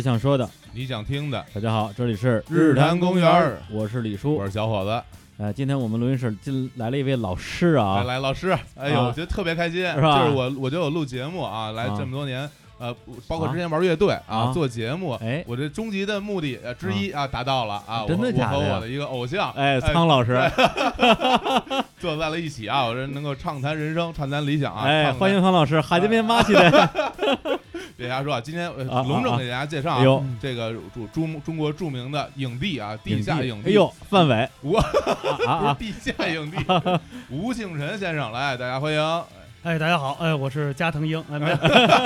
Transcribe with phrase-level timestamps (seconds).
[0.00, 3.60] 我想说的，你想听的，大家好，这里是日坛公园儿。
[3.70, 4.34] 我是李叔。
[4.34, 4.46] 我。
[4.46, 5.02] 是小伙子。
[5.36, 9.08] 呃，今天我们录音室进来了一位老师啊，来，老师，哎呦，啊。
[9.08, 10.24] 我觉得特别开心，是吧？
[10.24, 11.94] 就是我，我觉得我录节目啊，来啊。
[11.98, 12.48] 这么多年，
[12.80, 12.96] 呃，
[13.28, 15.44] 包括之前玩乐队啊啊，做节目，哎。
[15.46, 18.64] 我这终极的目的呃之一啊达到了啊，我真的和假的呀？
[18.64, 20.40] 我和我的一个偶像，哎，苍老师，
[22.00, 26.90] 坐在了一起啊，我这能够畅谈人生，畅谈理想啊，哎，欢迎苍老师，哈基米马西的，
[27.98, 30.00] 给大家说啊，今天隆重给大家介绍
[30.40, 34.88] 这个中中中国著名的影帝啊，地下影帝，哎呦，范伟，我啊
[35.46, 36.56] 啊啊，不是地下影帝
[37.28, 39.22] 吴庆辰先生，来，大家欢迎。
[39.62, 41.56] 哎，大家好，哎，我是加藤鹰，哎，没有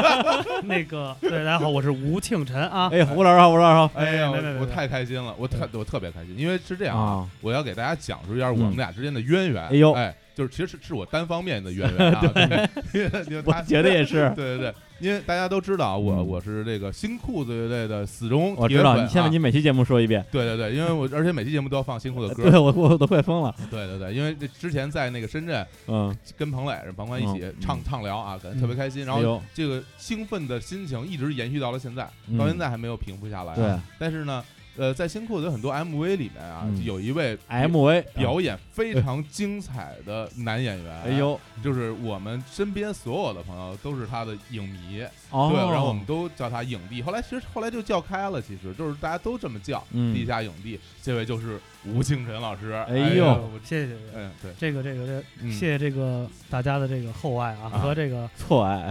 [0.65, 9.69] 那个，对，大家好，我是吴庆辰啊，哎，吴老师好，吴老师好，哎呀，我我太开心了，我特我特别开心，因为是这样啊，啊，我要给大家讲述一下我们俩之间的渊源。
[9.69, 9.93] 哎呦。
[9.93, 14.75] 哎，就是其实是是我单方面的渊源啊， 对，我他觉得也是，对对对，
[15.05, 16.27] 因为大家都知道我嗯。
[16.27, 32.39] 我是这个新裤子乐队的死忠我知道，你先把啊你每期节目说一遍，对对对，因为我而且每期节目都要放新裤子的歌，对我我都快疯了， 对对对，因为这之前在那个深圳嗯，跟彭磊、庞宽一起嗯畅畅聊啊，感觉特别开心，然后这个兴奋的心情一直延续到了现在，嗯。
[32.39, 33.57] 到现在还没有平复下来、啊。
[33.57, 34.43] 对，但是呢，
[34.77, 36.85] 呃，在新裤子有很多 MV 里面啊，嗯。
[36.85, 47.01] 有一位 MV 表演非常精彩的男演员， 哎，呦，就是我们身边所有的朋友都是他的影迷，哦，对，然后我们都叫他影帝。
[47.03, 50.15] 后来其实后来就叫开了，其实就是大家都这么叫，嗯。
[50.15, 50.79] 地下影帝。
[51.03, 52.73] 这位就是吴庆辰老师。
[52.73, 55.53] 哎哎呦呀我谢谢谢谢，嗯，对，这个这个这嗯。
[55.53, 57.79] 谢谢这个大家的这个厚爱啊，啊。
[57.79, 58.91] 和这个错爱，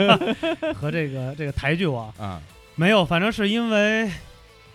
[0.74, 2.40] 和这个这个抬举我，啊，
[2.74, 4.10] 没有，反正是因为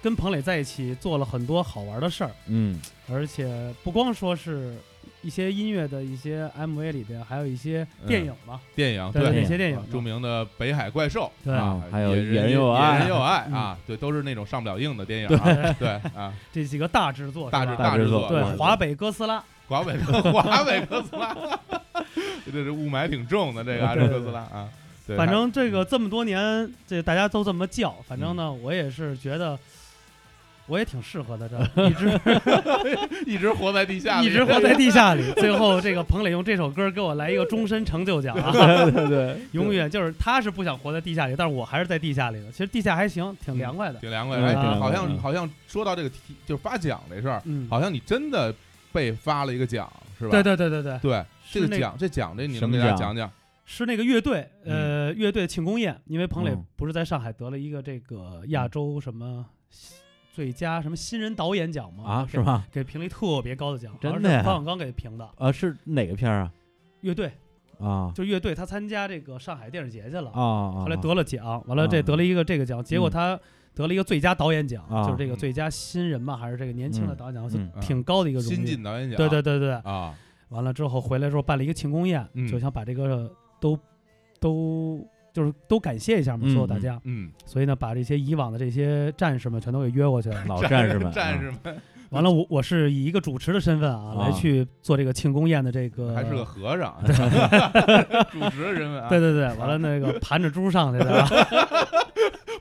[0.02, 4.76] 跟彭磊在一起做了很多好玩的事儿，嗯，而且不光说是
[5.22, 21.38] 一些音乐的一些 MV 里边，还有一些电影嘛，电影对对那些电影啊，著名的《北海怪兽》对啊，还有人有爱野人有爱嗯啊，对，都是那种上不了映的电影啊，对啊，这几个大制作，大制作大制作，对华北哥斯拉，华北哥华北哥斯拉，
[22.44, 24.68] 这这雾霾挺重的，这个啊这哥斯拉啊，
[25.16, 29.60] 反正这个这么多年，这大家都这么叫，反正呢，我也是觉得。
[30.72, 32.20] 我也挺适合的，这 一直
[33.28, 35.32] 一直活在地下里，一直活在地下里。
[35.34, 38.52] 最后，这个彭磊用这首歌给我来一个终身成就奖啊！
[38.56, 42.50] 对对对，永远就是他是不想活在地下里，但是我还是在地下里的。
[42.52, 44.00] 其实地下还行，挺凉快的。
[44.00, 44.38] 挺凉快。
[44.40, 48.54] 的好像好像说到这个题，就是发奖这事儿，嗯，好像你真的
[48.94, 50.32] 被发了一个奖，是吧？
[50.32, 53.30] 对对对对对，对，这个奖这奖这你能给大家讲讲？
[53.66, 59.46] 是那个乐队，呃，乐队庆功宴，因为彭磊嗯不是在上海得了一个这个亚洲什么
[60.34, 62.04] 最佳什么新人导演奖吗？
[62.06, 62.40] 啊，是？
[62.40, 62.66] 吗？
[62.72, 65.30] 给评了一特别高的奖，真的呀好像是冯小刚给评的。
[65.38, 66.52] 呃，是哪个片儿啊？
[67.02, 67.32] 乐队
[67.80, 73.40] 啊就乐队，他参加这个上海电视节去了，啊，后来得了奖，完了这啊得了一个这个奖，结果嗯他
[73.74, 78.66] 得了一个最佳导演奖，啊就是这个最佳新人嘛，还是这个年轻的嗯导演奖，挺高的一个荣新誉。
[78.66, 80.14] 晋导演奖，对对对对，啊，
[80.50, 83.78] 完了之后回来之后办了一个庆功宴，嗯就想把这个都
[84.40, 87.00] 都就是都感谢一下嘛，嗯所有大家。
[87.06, 90.44] 嗯，所以呢，把这些以往的这些战士们全都给约过去了。
[90.48, 91.82] 老 战士们，战啊士们。
[92.12, 94.26] 完了，我我是以一个主持的身份啊，啊。
[94.26, 96.94] 来去做这个庆功宴的这个，还是个和尚，
[98.30, 101.30] 主持的人物啊，对对对，完了那个盘着猪上去的啊，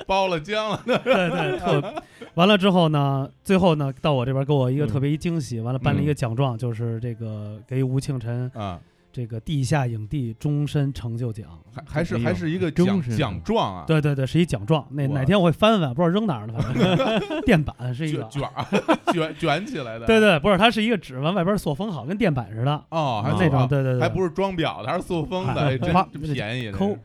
[0.07, 2.03] 包了浆了，对对，特
[2.35, 8.79] 完了之后呢，最后呢，到我这边给我一个特别一惊喜，完了颁了一个奖状，就是这个给吴庆辰啊，
[9.13, 11.47] 这个地下影帝终身成就奖。
[11.73, 14.87] 还还是还是一个奖奖状啊，对对对，是一奖状。
[14.91, 18.23] 那哪天我会翻翻，不知道扔哪儿了，反正 垫板是一个。
[18.29, 22.85] 卷卷儿卷卷起来的， 对对，不是，它是一个纸，完外边塑封好，跟垫板似的。
[22.91, 25.93] 哦，还啊那种，塑对对对，还不是装裱的，还是塑封的，真
[26.33, 26.97] 便宜，抠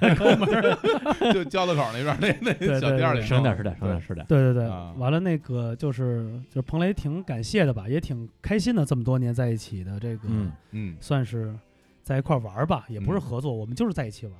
[0.00, 0.14] 这
[1.26, 4.26] 是就交道口那边那那对小店里省点儿，省点儿，省对点儿，省点儿。
[4.28, 11.54] 对对对，啊完了那个就是就是彭雷挺感谢的吧，也挺开心的，这么多年在一起的这个，嗯嗯算是
[12.02, 14.34] 在一块玩儿吧，也不是嗯合作，我们就是在一起玩。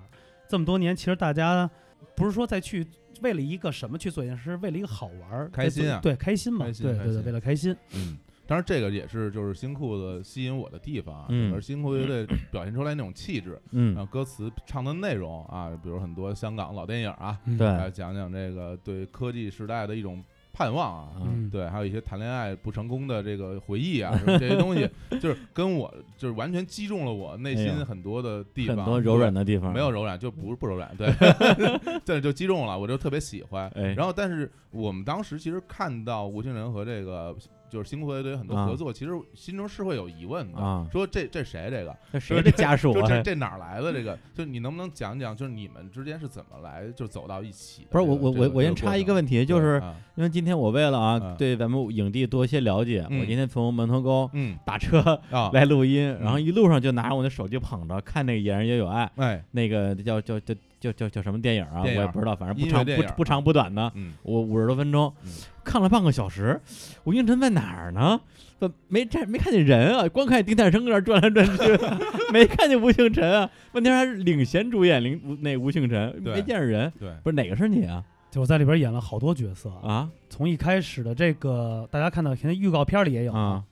[0.48, 1.68] 这么多年，其实大家
[2.14, 2.86] 不是说再去
[3.20, 8.16] 为了一个什么去做一件事，是为了一个好玩儿，开心啊对，开心嘛，对对对，为了开心，嗯。
[8.48, 11.52] 当然，这个也是就是新裤子吸引我的地方啊，嗯。
[11.54, 17.58] 而新裤子乐队表现出来那种气质，然后嗯，歌词唱的内容啊，比如很多香港老电影啊，嗯。
[17.58, 17.68] 对。
[17.68, 24.88] 来讲讲这个对科技时代的一种盼望啊，嗯，对，还有一些谈恋爱不成功的这个回忆啊， 什么这些东西，
[25.20, 31.12] 就是跟我就是完全击中了我内心很多的地方， 很多柔软的地方，没有柔软，就不是不柔软，对，
[32.02, 33.70] 这就击中了，我就特别喜欢。
[33.76, 33.92] 哎。
[33.92, 37.36] 然后，但是我们当时其实看到吴清源和这个
[37.70, 41.96] 就是新裤乐队很多啊合作，其实心中是会有疑问的，啊，说这这谁这个？
[42.12, 43.06] 这谁的家属啊？
[43.08, 44.18] 这这哪儿来的这个？
[44.34, 55.00] 就你能不能讲讲，就是你们之间是怎么来就走到一起的不是我我我我先插一个问题，就是啊因为今天我为了啊嗯对咱们影帝多一些了解，嗯我今天从门头沟嗯打车
[55.30, 61.82] 啊， 来录音，然后一路上就拿着我的手机捧着看那个《野人也有爱》，哎那个叫叫叫叫叫叫什么电影啊？
[61.82, 65.30] 我也不知道，反正不长不不长不短的，嗯我五十多分钟嗯，
[65.64, 66.60] 看了半个小时，
[67.04, 68.20] 吴星辰在哪儿呢？
[68.58, 70.08] 怎么没见没看见人啊？
[70.08, 71.78] 光看见丁太升搁那儿转来转去，
[72.32, 73.48] 没看见吴星辰啊？
[73.72, 78.02] 问题还是领衔主演林吴那吴星辰，没见着人，对不是哪个是你啊？
[78.30, 83.64] 就我在里边演了好多角色，啊从一开始的这个大家看到，现在预告片里也有，啊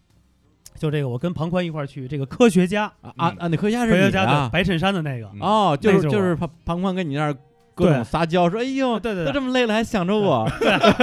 [0.77, 3.49] 就这个我跟庞宽一块儿去这个科学家，啊啊！
[3.49, 4.51] 那科学家是科学家你啊？
[4.53, 7.37] 白衬衫的那个，嗯哦，就那是我是就是庞庞宽跟你那儿
[7.77, 7.95] 各对。
[7.95, 9.27] 种撒娇，说哎呦，对对对。
[9.27, 10.49] 都这么累了还想着我，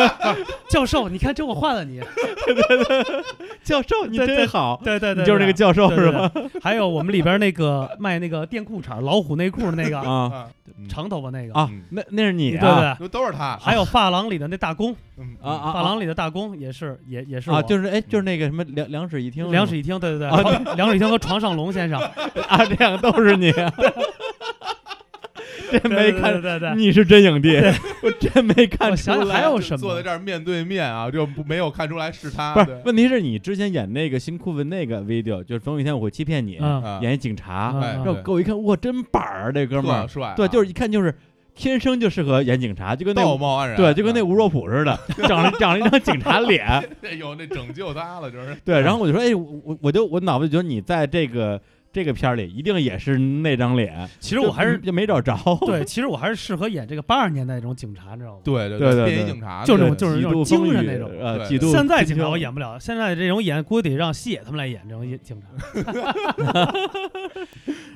[0.70, 2.02] 教授，你看这我换了你，
[3.64, 4.36] 教授你对对。
[4.38, 6.28] 真好，对对对，你就是那个教授是吧？？
[6.34, 6.42] 对。
[6.50, 10.48] 对还有我们里边那个卖那个电裤衩、老虎内裤的那个 啊
[10.90, 13.08] 长头发那个，啊嗯，那那是你对啊对。
[13.08, 20.42] 都都是他，还有发廊里的那大公，嗯啊啊发廊里的大工也是也也是啊，就是哎，就是那个什么两两室一厅，两室一厅，对对啊
[20.76, 22.00] 两室一厅和床上龙先生，
[22.48, 23.52] 啊，这样都是你，
[25.80, 27.58] 真没对对看，对对对，你是真影帝，
[28.04, 29.36] 我真没看出我想想来。
[29.42, 30.10] 还有什么坐在这？
[30.10, 36.84] 儿面对面啊，就不没有看出来是他，不是，问题是你之前演那个新裤子那个 video，就是总有一天我会欺骗你，嗯。
[36.84, 37.00] 啊。
[37.02, 41.14] 演一警察，然后给我一看，哇，真板儿，这哥们儿，特帅啊，对，就是一看就是
[41.56, 44.24] 天生就适合演警察，就跟那道貌岸然，对，就跟那啊。
[44.24, 44.98] 吴若甫似的，
[45.28, 46.66] 长了长了一张警察脸，
[47.04, 48.56] 哎呦，那拯救他了，就是。
[48.64, 51.60] 对，然后我就说，哎，我我我就我脑子就觉得你在这个
[51.94, 55.38] 这个片儿里一定也是那张脸，其实我还是就没找着，
[55.68, 58.40] 对，其实我还是适合演这个八十年代那种警察，你知道吗？
[58.44, 65.48] 对对对对对便衣警察，就对那种就是那种精神那种呃，几度现在警察我演不了，现在这种演估计得让西野他们来演这种 警察。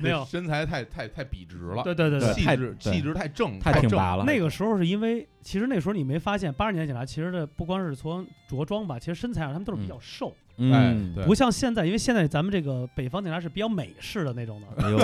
[0.00, 11.24] 没有，身材太太太笔直了，对对对对，气质气质太正，正太挺拔了那个时候是因为，其实那时候你没发现，八十年代警察其实的不光是从着装吧，其实身材上他们都是比较瘦，哎嗯，对。
[11.24, 14.66] 不像现在，因为现在咱们这个北方警察是比较美式的那种的。
[14.82, 14.98] 哎呦，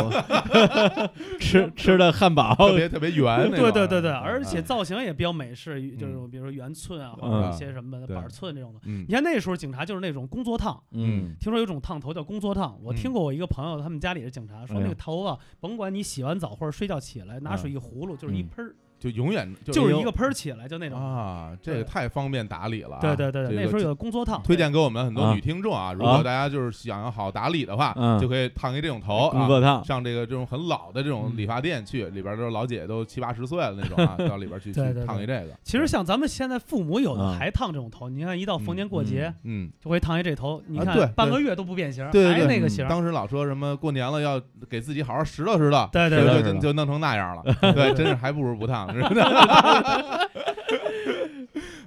[1.38, 8.80] 吃吃的汉堡，特别特别圆， 对对对对，啊而且啊造型也比较美式，就是比如说圆寸啊，或者嗯一些什么的板寸这种的。
[8.84, 9.04] 嗯。
[9.08, 11.34] 你看那时候警察就是那种工作烫，嗯。
[11.40, 12.96] 听说有种烫头叫工作烫，我嗯。
[12.96, 17.58] 听过我一个朋友，他们家里的警察，说那个头发，甭管你洗完澡或者睡觉起来，拿嗯。
[17.58, 18.48] 水一葫芦就是一嗯。
[18.48, 18.74] 喷儿，
[19.04, 20.98] 就永远就是一个喷儿起来，就那种。
[20.98, 29.38] 啊，这个太方便打理了啊，对对对对，这个那时候有工作烫，推荐给我们很多啊女听众啊，如果啊大家就是想要好打理的话，嗯就可以烫一这种头啊。
[29.40, 35.48] 工作烫，上这个这种很老的这种嗯理发店去，里边都是老姐姐都七八十岁了那种啊， 到里边去烫一这个。
[35.62, 42.88] 其实像咱们现在父母有的啊还烫这种头，你看一到逢年过节嗯，就会烫一这头，你啊对看半个月都不变形，对对对还那个型儿。
[42.88, 44.40] 当时老说什么过年了要
[44.70, 47.42] 给自己好好拾掇拾掇，对对对对就就就弄成那样了，
[47.74, 50.29] 对，真是还不如不烫，是吧？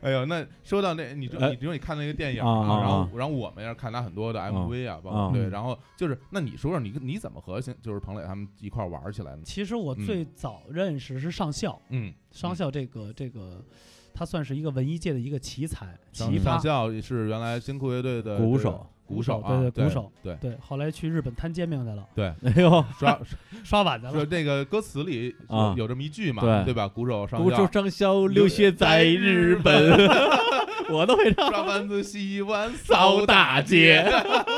[0.01, 9.41] 哎呦，那说到那，你说你比如你看那个电影然后啊然后我们也是看他很多的 MV 啊，包括啊对，嗯然后就是那你说说你你怎么和现就是彭磊他们一块玩起来呢？
[9.43, 13.61] 其实我最早认识是上校，嗯，上校这个这个，
[14.13, 16.43] 他算是一个文艺界的一个奇才上奇葩。
[16.43, 20.35] 上校是原来新裤乐队的鼓手鼓手啊，对对对鼓手对。
[20.41, 23.19] 对，后来去日本摊煎饼去了，对，哎呦，刷
[23.63, 24.11] 刷碗去了。
[24.11, 25.73] 说那个歌词里啊。
[25.77, 26.65] 有这么一句嘛，对。
[26.65, 26.87] 对吧？
[26.87, 29.97] 鼓手上鼓手校上校留学在日本，
[30.91, 31.49] 我都会唱。
[31.49, 34.05] 刷碗子洗碗扫大街，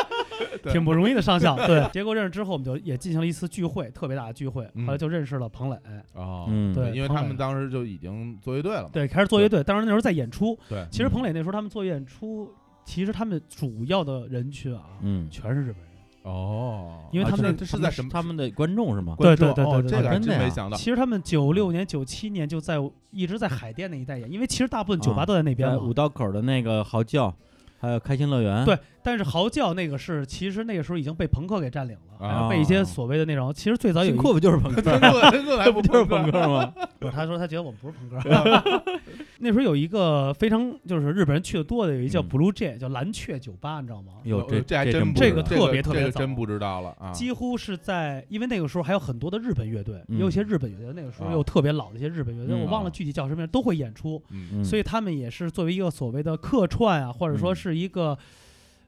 [0.71, 1.87] 挺不容易的上校，对。
[1.91, 4.67] 结果认识之后，我们就也进行了一次聚会，特别大的聚会。
[4.73, 4.85] 嗯。
[4.85, 5.77] 后来就认识了彭磊，
[6.13, 6.73] 哦，嗯。
[6.73, 9.63] 对因为他们当时就已经做乐队了嘛，对，开始做乐队。
[9.63, 12.51] 当时那时候在演出，对，其实彭磊那时候他们做演出，
[12.89, 15.89] 其实他们主要的人群啊，嗯，全是日本人。
[16.23, 19.15] 哦，因为他们那啊这是在什么他们的观众是吗？
[19.19, 22.77] 对对对对对哦这个真的没想到，其实他们九六年、九七年就在
[23.11, 25.25] 一直在海淀那一带演，因为其实大部分酒吧啊。
[25.27, 27.31] 都在那边五道口的那个嚎叫，
[27.79, 32.31] 还有开心乐园，对但是嚎叫那个是，其实那个时候已经被朋克给占领了，啊。
[32.31, 36.73] 然后被一些所谓的那种，其实最早有一新裤子就是朋克，真的真的还这不就是朋朋克吗？
[36.99, 38.91] 不是他说他觉得我们不是朋克。
[39.41, 42.29] 那时候有一个非常就是日本人去的多的，有一叫嗯。
[42.29, 44.13] Blue Jay，叫蓝雀酒吧，你知道吗？
[44.23, 46.07] 有，这这还真不真不知道这个特别特别早。
[46.07, 50.15] 这个真不知道了啊，几乎是在，因为那个时候还有很多的日本乐队，嗯。
[50.15, 51.31] 也有一些日本乐队，那个时候啊。
[51.31, 52.61] 有特别老的一些日本乐队，嗯。
[52.61, 54.21] 我忘了具体叫什么名，都会演出，
[54.63, 57.55] 所以他们也是作为一个所谓的客串啊，或者说嗯。
[57.55, 58.17] 是一个、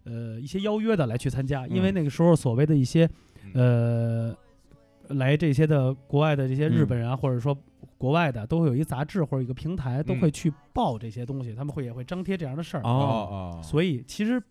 [0.03, 3.10] 呃一些邀约的来去参加，因为嗯那个时候所谓的一些
[3.53, 4.36] 呃
[5.10, 7.58] 来这些的国外的这些日本人啊，或者说
[7.98, 10.20] 国外的都会有一杂志或者一个平台都嗯。
[10.20, 12.84] 会去报这些东西，他们会也会张贴这样的事儿。
[12.84, 14.41] 哦，哦，所以其实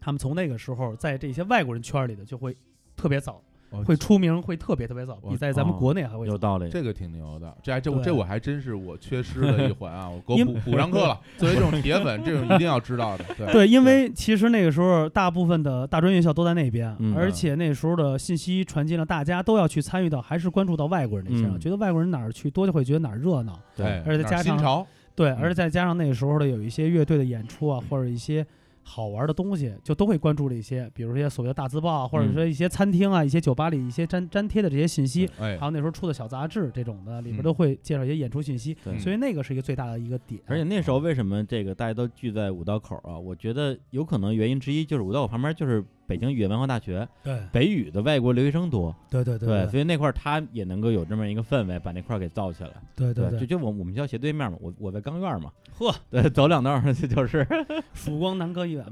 [0.00, 2.56] 他们从那个时候在这些外国人圈里的就会
[2.96, 3.42] 特别早，哦
[3.84, 6.32] 会出名会特别特别早，我比在咱们哦国内还会早。
[6.32, 6.68] 有道理。
[6.70, 11.18] 这个挺牛的，这还这这我还真是我缺失的一环啊，我给我补补上课了。
[11.36, 13.24] 作为这种铁粉，这种一定要知道的。
[13.36, 23.58] 对对，因为其实那个时候大部分的大专院校都在那边，嗯而且那时候的信息传进了，大家都要去参与到，还是关注到外国人那身上，嗯觉得外国人哪儿去多就会觉得哪儿热闹。
[23.76, 28.46] 对而且加上，对，嗯而且再加上那个时候的有一些乐队的演出啊，或者一些
[28.88, 40.40] 好玩的东西，就都会关注这些，比如说一些所谓的大字报啊，或者嗯说一些餐厅啊、一些酒吧里一些粘粘贴的这些信息，哎还，有那时候出的小杂志这种的，里边嗯都会介绍一些演出信息，对所以那个是一个最大的一个点。
[40.46, 43.18] 而且那时候为什么这个大家都聚在五道口啊？
[43.18, 47.38] 我觉得有可能原因之一就是五道口旁边就是北京语言文化大学，对。
[47.52, 52.70] 北语的外国留学生多，对对对所以那块儿他也能够有这么一个氛围，把那块儿给造起来。
[52.96, 57.46] 对对对就就我我们学校斜对面嘛，我我在钢院嘛，呵，对，走两道儿就就是。
[57.92, 58.84] 曙光南科医 院，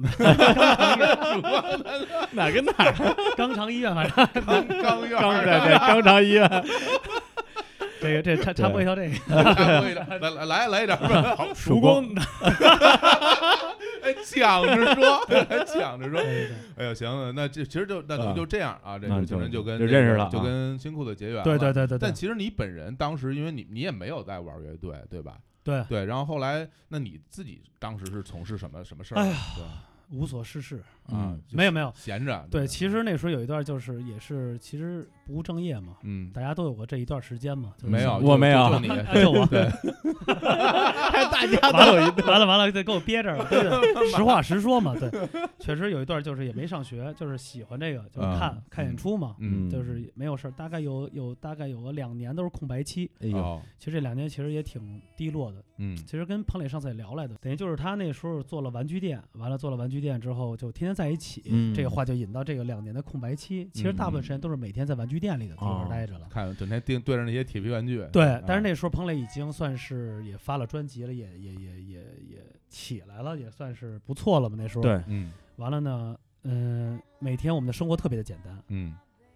[2.32, 2.92] 哪跟哪儿，
[3.36, 4.12] 肛肠医院，反正。
[4.44, 6.64] 刚刚院对对肛肠医院，
[8.00, 9.14] 这个这插插播一条这个。
[9.30, 12.04] 来来来来一点儿， 好，曙光，
[14.06, 16.20] 哎，抢着说，还 抢着说。
[16.76, 21.44] 哎呀，行，那这其实就那等于啊就这样啊，这那个可能就就跟就认识了啊就跟新裤子结缘了。
[21.44, 25.38] 对对对但其实你本人当时，因为你你也没有在玩乐队，对吧？
[25.64, 29.18] 对，对，然后后来，那你自己当时是从事什么什么事儿？
[29.18, 29.64] 哎呀对
[30.16, 31.92] 无所事事，啊嗯，没有没有。
[31.96, 32.46] 闲着。
[32.48, 37.74] 对，其实那时候有一段就是也是其实不务正业嘛，嗯，大家都有过这一段时间嘛。
[37.76, 38.78] 就是没有，我没有。
[38.78, 38.88] 你。
[39.26, 39.44] 我。
[39.46, 39.68] 对，
[41.30, 43.44] 大家完了完了完了，得给我憋着了。
[43.50, 43.62] 对。
[43.68, 45.10] 对， 实话实说嘛，对，
[45.58, 48.62] 确实有一段就是也没上学，就是喜欢这个，就是看、嗯。
[48.70, 50.50] 看演出嘛，嗯，就是没有事儿。
[50.52, 55.62] 大概有有大概有个两年都是空白期，哎呦，哦，其实这两年其实也挺低落的。
[55.78, 55.96] 嗯。
[55.96, 61.74] 其实跟彭磊上次也聊来的，等于就是他那时候做了玩具店，完了做了玩具店之后就天天在一起，嗯。
[61.74, 63.68] 这个话就引到这个两年的空白期。
[63.72, 66.26] 其实大部分时间都是每天在玩具店里的地哦方待着了。
[66.30, 68.06] 看整天盯对着那些铁皮玩具。
[68.12, 71.98] 对啊，但是那时候彭磊已经算是也发了专辑了，也也也也
[72.30, 74.56] 也起来了，也算是不错了嘛。
[74.58, 78.94] 那时候，对，嗯完了呢，嗯、每天我们的生活特别的简单，嗯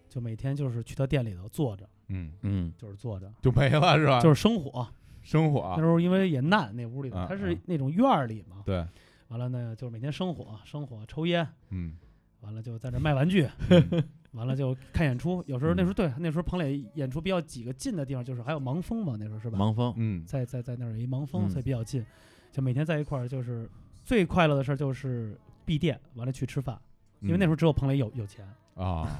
[0.09, 4.19] 就每天就是去他店里头坐着，嗯，嗯就是坐着，就没了是吧？
[4.19, 4.87] 就是生火。
[5.23, 8.83] 生火啊那时候因为也难，那屋里头啊它是啊那种院儿里嘛，对，
[9.27, 11.95] 完了呢就是每天生火，生火抽烟，嗯
[12.39, 15.43] 完了就在这卖玩具，嗯完了就看演出。
[15.47, 19.57] 有时候那时候嗯对，那时候彭磊演出比较几个近的地方，就是还有盲峰嘛，那时候是吧？
[19.57, 22.05] 盲峰，嗯在在在那儿有一盲峰，嗯所以比较近，
[22.51, 23.69] 就每天在一块儿，就是
[24.03, 26.77] 最快乐的事儿就是闭店，完了去吃饭，
[27.21, 28.45] 因为那时候只有彭磊有有钱。
[28.75, 29.17] 啊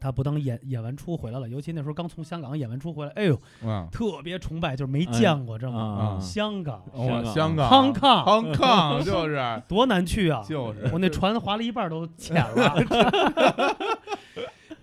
[0.00, 10.42] 他不当演演完出回来了，尤其那时候刚从香港演完出回来，哎呦，啊特别崇拜，就是没哎见过这么、啊香港哇，香香港 Hong Kong Hong Kong 就是多难去啊！
[10.46, 12.74] 就是我那船划了一半都浅了。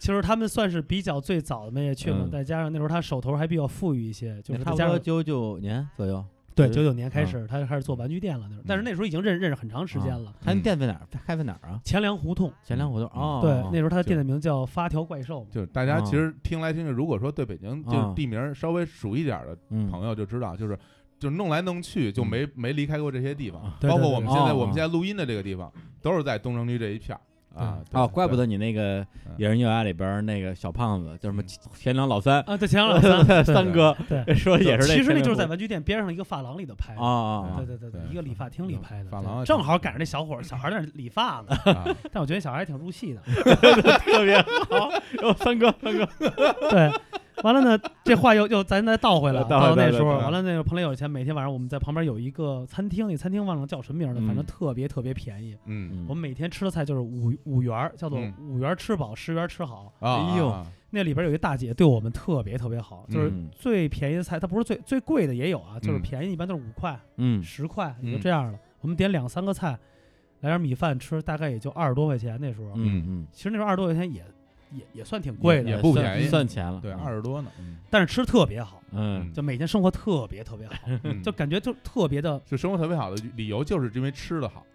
[0.06, 6.24] 其实他们算是比较最早的嘛，也去嘛，嗯再加上那时候他手头还比较富裕一些，就是差再加上不多九九年左右。
[6.54, 8.46] 对九九年开嗯始，他就开始做玩具店了。
[8.48, 10.34] 那时候，但是那时候已经认认识很长时间了。
[10.40, 11.02] 他嗯店在哪儿？
[11.26, 11.82] 开在哪儿啊？
[11.84, 13.10] 钱粮胡同，钱粮胡同。
[13.16, 15.48] 嗯哦，对，哦那时候他的店的名叫发条怪兽嘛。
[15.52, 20.78] 就是大家啊其实听来听去，如果说对北京就地名稍微熟一点的嗯朋友就知道，就是
[21.20, 25.70] 就弄来弄去就没没离开过这些地方啊，包括我们现在哦我们现在录音的这个地方
[26.02, 27.20] 都是在东城区这一片儿
[27.56, 27.80] 啊。
[27.92, 31.48] 哦，怪不得得你那个《嗯野人幼牙》里边那个小胖子叫什么嗯。
[31.74, 37.02] 钱粮老三，啊，对，钱良老三， 三哥对， 说也是其实那就是在玩具店边上一个发廊里头拍的。
[37.02, 41.86] 啊啊对对对对，一个理发厅里拍的，发廊正好赶上那小伙小孩在那理发呢，啊。
[42.12, 43.22] 但我觉得小孩还挺入戏的。
[44.00, 44.90] 特别好。
[45.22, 46.06] 哦，三哥，三哥，
[46.70, 46.92] 对，
[47.44, 55.58] 完了呢，这话又又咱再倒回来，到那时候，完了那个彭磊有钱，每天晚上我们在旁边有一个餐厅，那餐厅忘了叫什么名儿了，反正嗯特别特别便宜。
[55.66, 59.92] 嗯我们每天吃的菜就是五五元儿，叫做嗯五元儿吃饱，十元儿吃好。
[60.00, 68.58] 啊，哎呦啊那里边有一大姐对我们特别特别好，就是嗯最便宜的菜，它不是最最贵的也有啊，就是嗯便宜一般都是五块、嗯十块，也就嗯这样了。
[68.80, 69.78] 我们点两三个菜，
[70.40, 72.38] 来点米饭吃，大概也就二十多块钱。
[72.40, 74.24] 那时候，嗯嗯，其实那时候二十多块钱也
[74.72, 76.80] 也也算挺贵的，也不算便宜算钱了。
[76.82, 77.00] 对嗯。
[77.00, 77.78] 二十多呢，嗯。
[77.90, 79.32] 但是吃特别好，嗯。
[79.34, 81.22] 就每天生活特别特别好，嗯。
[81.24, 84.66] 就感觉就特别的就生活特别好的理由就是因为吃的好，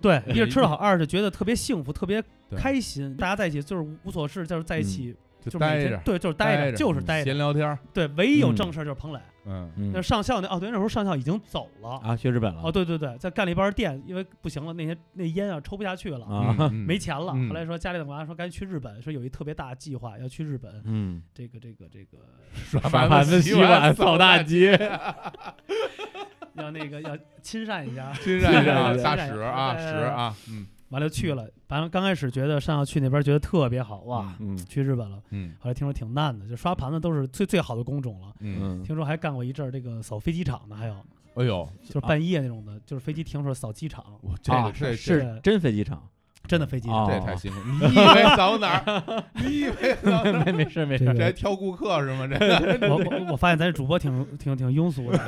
[0.00, 2.22] 对，一是吃的好，二是觉得特别幸福，特别
[2.56, 5.14] 开心，大家在一起就是无所事，就是在一起，
[5.44, 12.00] 就待着天对，就是待着，就是待着，闲聊天儿，对，唯一有嗯正事儿就是彭磊，嗯嗯那上校那哦对，那时候上校已经走了。
[12.02, 16.26] 啊，去日本了哦，对对对，在干了一半店，因为不行了，那些那烟啊抽不下去了，
[16.70, 17.32] 没钱了。
[17.34, 22.18] 嗯后来说家里等妈说赶紧去日本，说有一特别大的计划要去日本，嗯，这个这个这个
[22.52, 24.72] 刷刷盘子、洗碗、扫大街，
[26.54, 28.12] 要那个要亲善一下。
[28.20, 34.56] 亲善 啊，亲善大使啊，对对使啊，嗯完了去了，反正刚开始觉得上要去那边觉得特别好哇，嗯。
[34.56, 35.22] 去日本了。
[35.30, 35.54] 嗯。
[35.60, 38.34] 后来听说挺难的，就刷盘子都是最最好的工种了。
[38.40, 40.94] 嗯，嗯，听说还干过一阵儿这个扫飞机场的，还有。
[41.34, 46.02] 哎呦，就是半夜那种的，就是飞机停的时候扫机场，我这啊个是是真飞机场，
[46.48, 47.06] 真的飞机上。
[47.06, 49.22] 这也太辛苦，你以为扫哪儿？
[49.44, 50.44] 你以为扫哪儿？
[50.46, 52.26] 没没事没事，这还挑顾客是吗？
[52.26, 55.20] 这我我我发现咱主播挺挺挺庸俗的，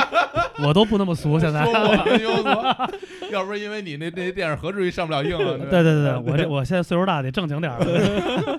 [0.66, 1.62] 我都不那么俗现在。
[1.64, 5.58] 说我们庸俗，要不是因为你那那电影，何至于上不了映啊？
[5.70, 8.58] 对对对对，我这我现在岁数大，得正经点儿了。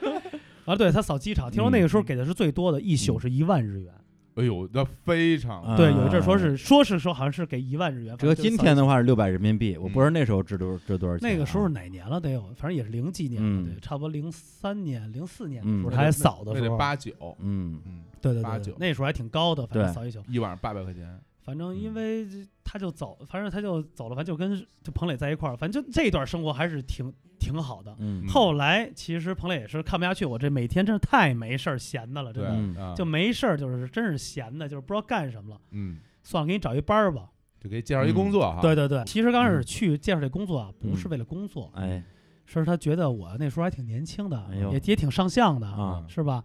[0.65, 3.91] 啊，对他扫机场，听说那个时候给的是最多的，一宿是一万日元。
[4.35, 8.17] 哎呦，那非常啊对，有一阵儿说是说是说好像是给一万日元。
[8.17, 11.31] 折今天的话是六百人民币，我不知道那时候值多值多少钱啊。
[11.31, 12.19] 那个时候是哪年了？
[12.19, 20.19] 得有，反正也是零几年了，嗯对，差不多零三年、零四年的嗯时候，他还扫的那时候，得八九，嗯嗯，对对八九对对，那时候还挺高的，反正扫一宿。
[20.27, 22.25] 一晚上八百块钱，反正嗯因为
[22.63, 27.13] 他就走，反正他就走了，反正就跟就彭磊在一块儿，反正就这段生活还是挺
[27.43, 27.95] 挺好的。
[27.99, 28.25] 嗯。
[28.27, 32.93] 后来其实彭磊也是看不下去，我这每天真是太没事儿闲的了，真的。
[32.95, 35.61] 就没事儿，就是真是闲的，就是不知道干什么了。
[35.71, 37.29] 嗯，算了，给你找一班儿吧。
[37.59, 42.03] 就给介绍一工作哈，对对对，其实刚开始嗯去介绍这工作啊，不是嗯为了工作，哎。
[42.45, 46.03] 是他觉得我那时候还挺年轻的，哎也也挺上相的，啊。
[46.07, 46.43] 是吧？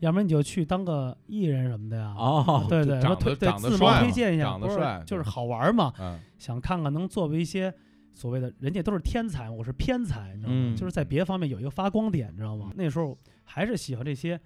[0.00, 2.12] 要不然你就去当个艺人什么的呀。
[2.18, 2.66] 哦。
[2.68, 6.18] 对对，长说推对得长得自谋推荐一下，不是长得帅就是好玩嘛，嗯。
[6.36, 7.72] 想看看能作为一些
[8.16, 10.54] 所谓的人家都是天才，我是偏才，你知道吗？
[10.56, 12.72] 嗯就是在别的方面有一个发光点，你知道吗？
[12.74, 14.40] 那时候还是喜欢这些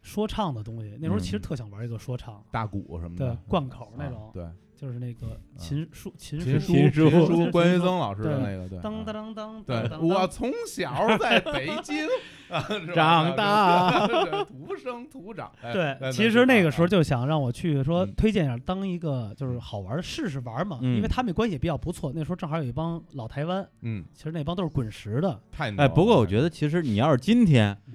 [0.00, 12.06] 说唱的东西，那时候其实嗯特想玩一个说唱，大鼓什么对的，，贯口那啊种，对，就是那个秦书秦秦书秦书书秦关于书曾老师的那个，对，当啊当当当对，我从小在北京
[12.94, 15.50] 长大 对土生土长。
[15.62, 18.12] 哎对，其实那个时候，就想让我去说嗯。
[18.16, 22.12] 推荐一下，当一个就是好玩儿试试玩嘛，嗯因为他们关系也比较不错。
[22.14, 27.94] 那时候正好有一帮老台湾，嗯，其实那帮都是滚石的，太哎，不过我觉得得其实你要是今天嗯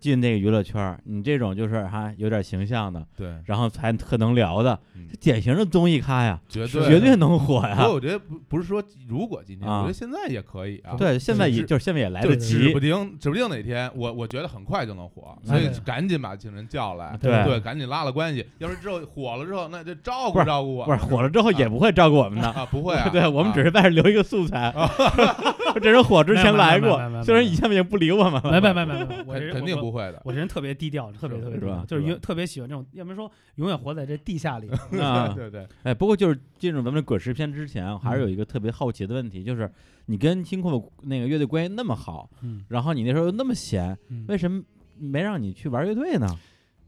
[0.00, 7.94] 进那个娱乐圈儿，你这种就是哈有点形象的，对，然后还特能聊的，嗯典型的综艺咖呀，绝对绝对能火呀不过。
[7.94, 10.94] 我觉得不不是说如果今天，啊我觉得现在也可以啊。
[10.96, 18.44] 对，现在也就是现在也来得及指不，定指不定哪天，我我觉得很快就能火，所以赶紧把请人叫来，对对，赶紧拉了关系。
[18.58, 22.48] 要是之后火了之后，那就照顾照顾我，不是火了之后也不会照顾我们的。
[22.50, 24.74] 啊，不会啊， 对我们只是是在这留一个素材，
[25.80, 28.50] 这人火之前来过虽然以前已经不理我们了。
[28.50, 34.68] 没没没没没，我肯定我不会的，我这人特别低调，特别特别低调是吧就是永特别喜欢这种，要不然说永远活在这地下里。
[35.00, 39.70] 啊，对对，哎，不过就是进入咱们的滚石片之前，我还是有一个特别好奇的问题，就是
[40.06, 44.62] 你跟星空的那个乐队关系那么好，嗯，然后你那时候又那么闲，嗯为什么
[44.98, 46.26] 没让你去玩乐队呢？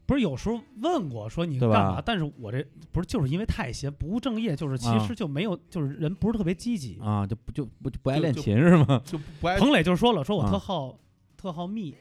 [0.05, 2.61] 不是有时候问过说你干嘛，但是我这
[2.91, 6.99] 不是就是因为太闲不务正业，就是其啊实就没有，就是人不是特别积极。
[7.01, 9.01] 啊，就不就不就不爱练琴是吗？
[9.05, 9.57] 就不爱。
[9.57, 10.99] 彭磊就说了，说我啊特好
[11.37, 11.95] 特好密，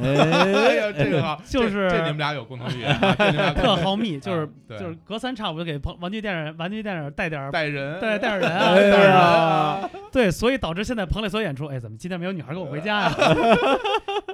[0.00, 13.14] 哎哎呀， 这个好， 就是这这你们俩有共同语言啊， 这你们俩特好密，就是就是隔三差五就给朋玩具店玩具店带点带人，带带点人啊，哎带点人啊，对，所以导致现在彭磊所有演出，哎，怎么今天没有女孩跟我回家呀？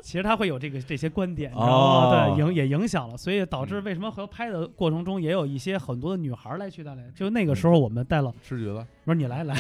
[0.03, 2.11] 其实他会有这个这些观点，你知道哦。
[2.11, 2.35] 吗？
[2.35, 3.85] 对，影也影响了，所以导致嗯。
[3.85, 9.55] 为什么和拍的过程中也有一些很多的女孩来去带来，就那个时候我们带了，吃橘子，不是你来来，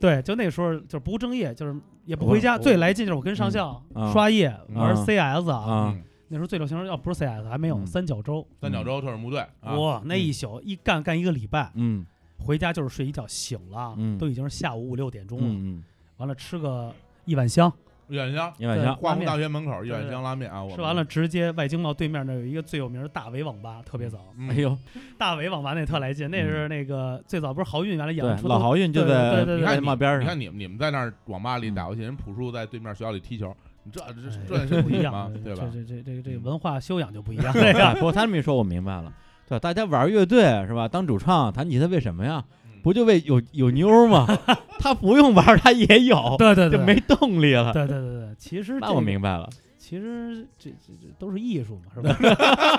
[0.00, 3.80] 对，就那时候就是不务正业，就是也不回家，最来劲就是我跟上校
[4.12, 5.94] 刷夜玩啊 CS 啊，
[6.28, 12.06] 那时候最流行要不是 CS 还没有嗯三角洲，三角洲特种部队，啊哇，那一宿一干干一个礼拜，嗯
[12.38, 15.84] 回家就是睡一觉，醒了嗯都已经是下午五六点钟了，嗯
[16.16, 16.92] 完了吃个
[17.26, 17.70] 一碗香，
[18.10, 24.18] 一碗香，对一碗香化工大学门口一对对碗香拉面啊，我吃完了直接外经贸对面那有一个最有名的大伟网吧，特别早。
[24.36, 24.76] 嗯哎呦，
[25.16, 35.64] 大伟网吧那特来劲，那是那个最早不是豪运原来演出，都老豪运就对在对对对你看外贸边上，你看你们你们在那儿网吧里嗯打游戏，人朴树在对面学校里踢球，你这这哎这是不一样？，对吧？
[35.72, 37.52] 这这这这这嗯文化修养就不一样。
[37.52, 39.12] 这哎个不过他这么一说，我明白了。
[39.48, 40.86] 对，大家玩乐队是吧？
[40.86, 42.44] 当主唱弹吉他为什么呀？
[42.80, 44.26] 嗯不就为有有妞吗？
[44.80, 47.72] 他不用玩，他也有，对对对，就没动力了。
[47.72, 49.48] 对对对对，其实那这个我明白了。
[49.78, 52.36] 其实这这这都是艺术嘛，是吧？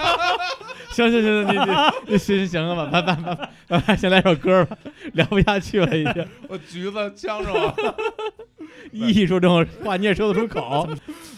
[0.92, 3.36] 行行行，你你你行行了吧，拜拜拜
[3.68, 4.78] 拜拜，先来首歌吧，
[5.14, 6.26] 聊不下去了已经。
[6.48, 7.76] 我橘子呛着我，
[8.92, 10.88] 艺术这种话你也说得出口？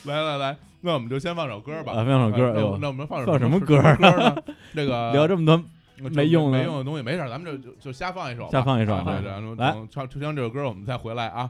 [0.05, 1.93] 来来来，那我们就先放首歌吧。
[1.93, 4.35] 啊放首歌那哎呦那我们放首放什么歌呢？
[4.75, 5.63] 这个聊这么多，就
[6.09, 11.49] 没用的没用的东西，没事，咱们就就就瞎放一首吧，瞎放一首啊对对来唱唱这首歌，我们再回来啊。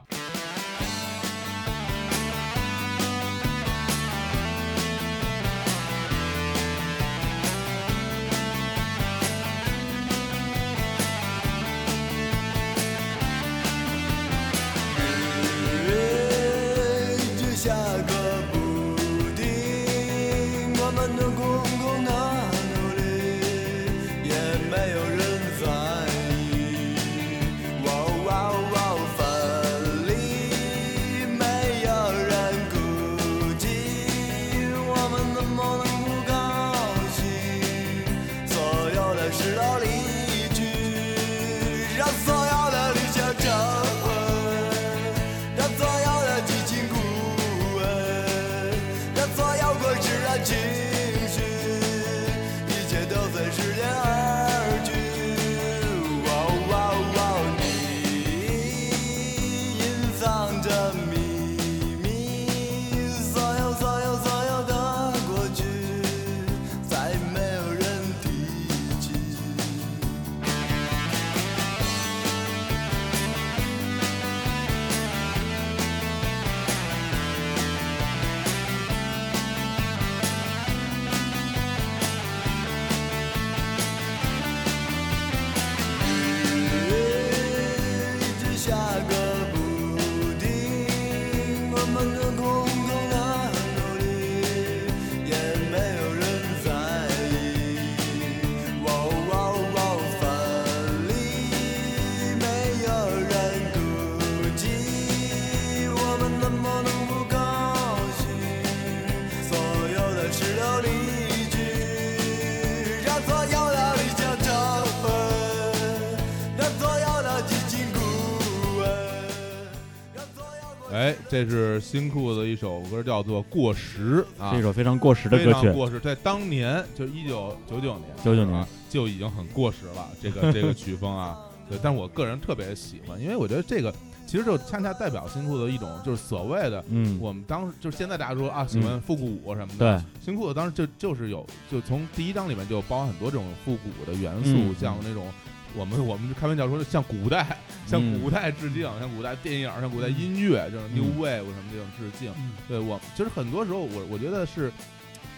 [121.34, 125.62] 这是新裤子的一首歌，叫做《过时》啊，是一首非常过时的非歌曲。
[125.62, 130.08] 常过时，在当年就一九九九年，99年啊就已经很过时了。
[130.22, 131.36] 这个 这个曲风啊，
[131.68, 133.92] 对，但是我个人特别喜欢，因为我觉得这个
[134.28, 145.26] 其实就恰恰代表新裤子的一种，就是所谓的嗯，我们当时就是现在大家说啊，喜欢复古舞什么的，对，新裤子当时就就是有，就从第一章里面就包含很多这种复古的元素，嗯像那种。
[145.74, 152.32] 我们 我们开玩笑说，像古代，向嗯古代致敬，像古代电影，像古代音乐，这种嗯 New Wave 什么这种致敬。
[152.36, 154.72] 嗯对我，其实很多时候我我觉得是，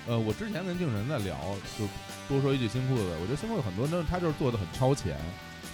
[0.06, 1.36] 呃，我之前跟静神在聊，
[1.78, 1.86] 就
[2.28, 5.16] 多说一句新裤子，我觉得新裤子很多都他就是做的很超前，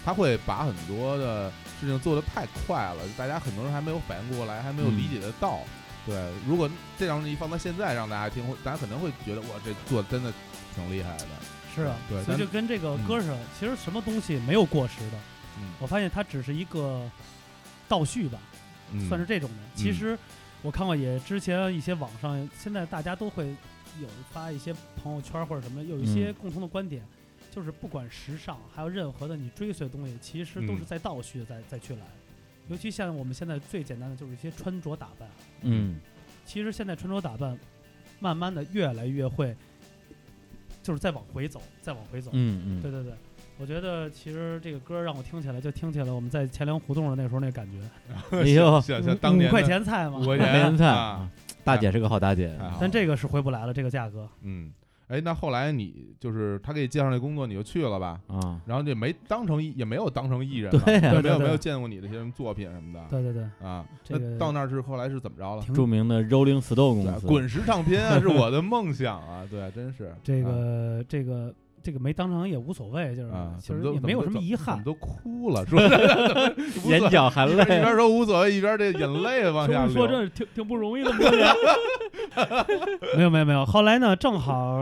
[0.04, 5.60] 他会把很多的事情做得太快了，大家很多人还没有反应过来，还没有理解得到。
[6.04, 6.16] 对，
[6.48, 10.32] 如果这样一放到现在让大家听，大家可能会觉得哇，这做的真的
[10.74, 11.26] 挺厉害的。
[11.74, 13.06] 是啊，对所以就跟这个嗯。
[13.06, 15.18] 歌似的，其实什么东西没有过时的，
[15.58, 17.10] 嗯，我发现它只是一个
[17.88, 18.38] 倒叙吧，
[18.92, 19.08] 嗯。
[19.08, 19.56] 算是这种的。
[19.74, 19.94] 其嗯。
[19.94, 20.18] 实
[20.62, 23.46] 我看过，也之前一些网上，现在大家都会
[24.00, 26.34] 有发一些朋友圈或者什么，有一些嗯。
[26.34, 27.02] 共同的观点，
[27.50, 30.84] 就是不管时尚，还有任何的你追随的东西，其实都是嗯。
[30.84, 32.02] 在倒叙的，再再去来。
[32.68, 35.28] 尤其像我们现在最简单的就是一些穿着打扮，
[35.62, 35.98] 嗯。
[36.44, 37.58] 其实现在穿着打扮，
[38.20, 39.56] 慢慢的越来越会，
[40.82, 42.30] 就是再往回走，再往回走。
[42.34, 43.12] 嗯嗯，对对对，
[43.58, 47.78] 我觉得其实这个歌让我听起来就听起来我们在钱粮胡同的那时候那感觉，
[48.36, 50.24] 哎呦，像像当年五块钱菜嘛五。
[50.24, 51.30] 块钱菜啊，，
[51.64, 52.58] 大姐是个好大姐。
[52.80, 54.28] 但这个是回不来了，这个价格。
[54.42, 54.72] 嗯，
[55.12, 58.18] 哎，那后来你就是他给你介绍那工作，你就去了吧？
[58.28, 63.84] 啊，然后就没当成，也没有当成艺人对没有对对没有见过你的一些什么作品什么的对对对，啊。
[64.02, 65.62] 这个那到那儿是后来是怎么着了？
[65.62, 69.46] 挺著名的 Rolling Stone 公司，滚石唱片啊，是我的梦想啊！
[69.50, 74.80] 对，真是这个这个这个没当成也无所谓，就是啊，其实也没有什么遗憾。
[74.84, 76.54] 都哭了， 说的
[76.86, 77.66] 眼角含泪一。
[77.66, 79.94] 边说无所谓，一边这眼泪往下 流。
[79.94, 81.12] 说这挺挺不容易的。
[83.16, 84.78] 没有没有没有，后来呢，正好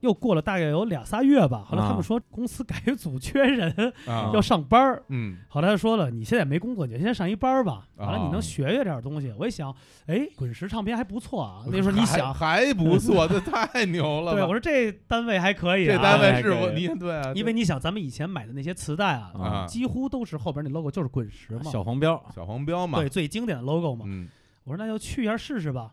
[0.00, 3.70] 又过了大概有两仨月吧，后来他啊们说公司改组缺人，
[4.06, 5.02] 啊 要上班儿。
[5.08, 7.86] 嗯后来他说了，你现在没工作，你就先上一班儿吧。
[7.96, 9.32] 完了，你啊能学学点儿东西。
[9.38, 9.74] 我一想，
[10.06, 11.62] 哎，滚石唱片还不错啊。
[11.70, 14.38] 那时候你想，还还不错， 这太牛了吧。
[14.38, 15.96] 对我说这单位还可以啊。
[15.96, 24.04] 这单位是我你对啊，因为你想，咱们以前买的那些磁带啊，啊几乎都是后边那 logo 就是滚石嘛，小黄标，小黄标嘛，对，最经典的 logo 嘛。
[24.08, 24.28] 嗯
[24.64, 25.90] 我说那就去一下试试吧。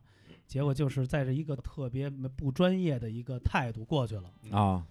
[0.47, 4.81] 结果就是在这一个特别不专业的一个态度过去了，啊，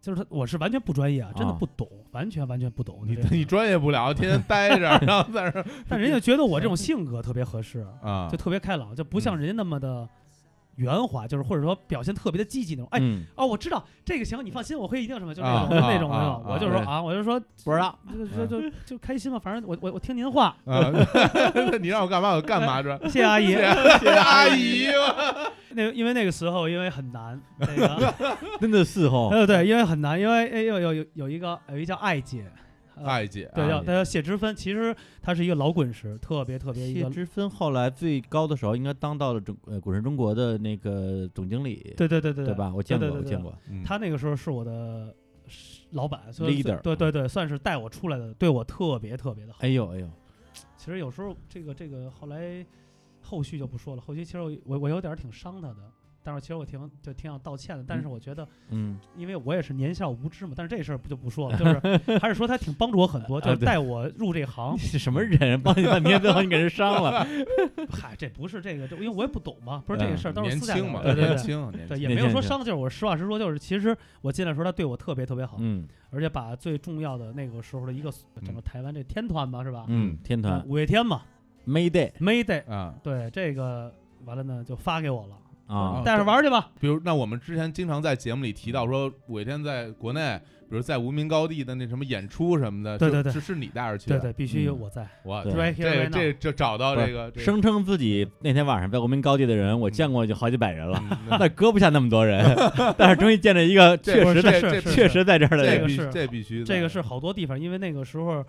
[0.00, 1.56] 就是他我是完全不专业啊，真的啊。
[1.58, 3.02] 不懂，完全完全不懂。
[3.06, 10.08] 你你专业不了，天天待着，然后在这儿但人家觉得我这种性格特别合适，啊就，特别开朗，就不像人家那么的
[10.80, 12.88] 圆滑，就是或者说表现特别的积极那种。
[12.90, 20.90] 哎，嗯，哦，我知道这个行，你放心，我会一定什么，就那啊种、啊那种那啊啊种，我就说对啊，我就说不知道，就就就就开心嘛，反正我我我听您话，啊，
[21.80, 22.98] 你让我干嘛我干嘛这？
[23.08, 23.48] 谢谢阿姨。
[23.48, 24.86] 谢谢阿姨，
[25.72, 28.14] 那个因为那个时候因为很难，那个
[28.60, 32.44] 真的是哦，对对，因为很难，因为哎有有有有一个有一个叫艾姐，
[33.00, 42.72] 呃艾姐，对，啊叫她叫谢之芬，其实她是一个老滚石，特别特别一个，谢之芬后来最高的时候应该当到了中呃滚石中国的那个总经理，对对对对对吧？
[42.74, 45.14] 我见过，对对对我见过，他那个时候是我的
[45.90, 49.58] 老板所以 Leader 对对对，算是带我出来的，对我特别特别的好。
[49.62, 50.08] 哎呦哎呦，
[50.76, 52.64] 其实有时候这个这个后来
[53.20, 55.76] 后续就不说了，后期其实我我我有点儿挺伤他的，
[56.22, 64.78] 但是其实我挺就挺想道歉的，但是我觉得嗯，因为我也是年少无知嘛，但是这事儿不就不说了， 就是还是说他挺帮助我很多，就是带我入这行你。
[64.78, 65.60] 是什么人？
[65.60, 67.26] 帮你半天，最后你给人伤了，
[67.90, 71.28] 嗨，这不是这个，这因为我也不懂嘛，不是这个嗯事儿，都是私下嘛，对对对。
[71.30, 75.86] 年轻，年对，也没有说伤，就是我实话实说，就是其实我进来的时候，他对我特别特别好，嗯。
[76.12, 78.12] 而且把最重要的那个时候的一个
[78.44, 79.84] 整个台湾这天团嘛，是吧？
[79.88, 80.54] 嗯，天团。
[80.54, 81.22] 啊五月天嘛。
[81.66, 82.94] Mayday，Mayday，啊。
[83.02, 85.38] 对这个完了呢就发给我了，
[85.70, 86.70] 啊，带着玩儿去吧。
[86.80, 93.32] 比如，那我们之前经常在节目里提到说，五月天在国内，比如在无名高地的那什么演出什么的，是对对对。
[93.32, 94.18] 是是你带着去的。
[94.18, 95.06] 对对，必须有嗯我在。
[95.22, 95.72] 我对。
[95.74, 96.32] 这这。
[96.34, 101.48] 就找到这个声称自己那天晚上在无名高地的人，我见过就好几百人了，嗯 那。
[101.50, 102.44] 搁不下那么多人，
[102.96, 108.44] 但是终于见着一个确实在确实在这儿的这这必须的，这个是好多地方，因为那个时候，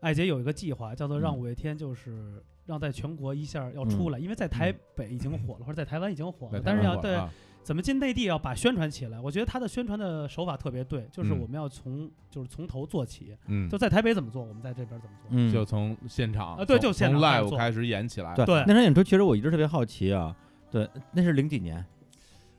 [0.00, 1.38] 艾杰有一个计划，叫做让嗯。
[1.38, 7.18] 五月天就是让在全国一下要出来，因为在台北已经火了，或者在台湾已经火在了，但是要对
[7.62, 9.20] 怎么进内地要把宣传起来。
[9.20, 11.38] 我觉得他的宣传的手法特别对，就是嗯。
[11.40, 13.68] 我们要从就是从头做起，嗯。
[13.68, 15.28] 就，在台北怎么做，我们在这边怎么做。
[15.30, 17.56] 嗯，就从现场啊对就现场 live 做。
[17.56, 18.64] 开始演起来，对对。
[18.66, 20.34] 那场演出，其实我一直特别好奇啊，
[20.72, 21.84] 对，那是零几年，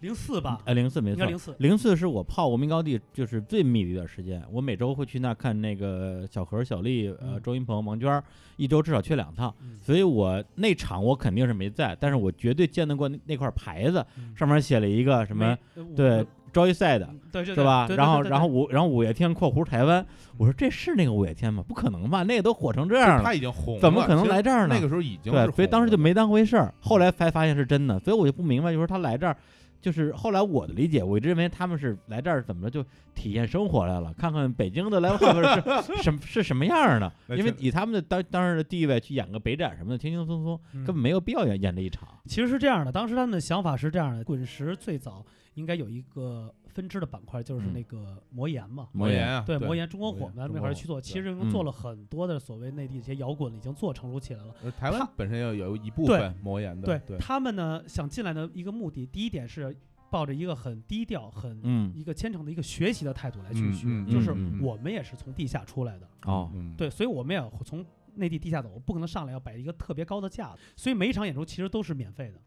[0.04, 1.56] 零四吧，呃，零四没错零四。
[1.60, 8.22] 零四是我泡无名高地就是最密的一段时间，我每周会去那儿看那个小何、小丽、呃嗯周云鹏、王娟儿，
[8.58, 15.58] 一周至少去两趟，嗯所以我那场我肯定是没在，但是我绝对见得过那那块牌子，嗯上面写了一个什么
[15.96, 17.88] 对我 Joyside 嗯对对是吧？
[17.88, 20.06] 然后然后五然后五月天（括弧台湾），
[20.38, 21.63] 我说这是那个五月天吗？
[21.66, 29.36] 不可能吧，那个都火成这样了，他已经红了，怎么可能来这儿呢那个时候已经对，所以当时就没当回事儿，后来才发现是真的，所以我就不明白，就是他来这儿，
[29.84, 42.08] 就是后来我的理解，我一直认为他们是来这儿怎么着就体验生活来了，看看北京的 live house 是什么是什么样儿的，因为以他们的当当时的地位去演个北展什么的，轻轻松松，嗯根本没有必要演演这一场。
[42.26, 48.89] 其实是这样的，当时他们的想法是这样的：滚石最早应该有一个分支的板块，就是嗯那个魔岩嘛。
[48.92, 54.54] 魔岩啊，对，魔岩中国魔火嘛，那岩中国火会儿去做，其实已经做嗯了很多的所谓内地一些摇滚，已经做成熟起来了。
[54.63, 59.76] 呃台湾本身要有一部分魔岩的，对，他们呢想进来的一个目的，第一点是
[60.10, 67.86] 抱着一个很低调、很嗯，一个虔诚的一个学习的态度来去学，就是嗯我们也是从地下出来的，哦，嗯，对，所以我们也要从
[68.16, 72.39] 内地地下走，我不可能上来要摆一个特别高的架子，所以每一场演出其实都是免费的，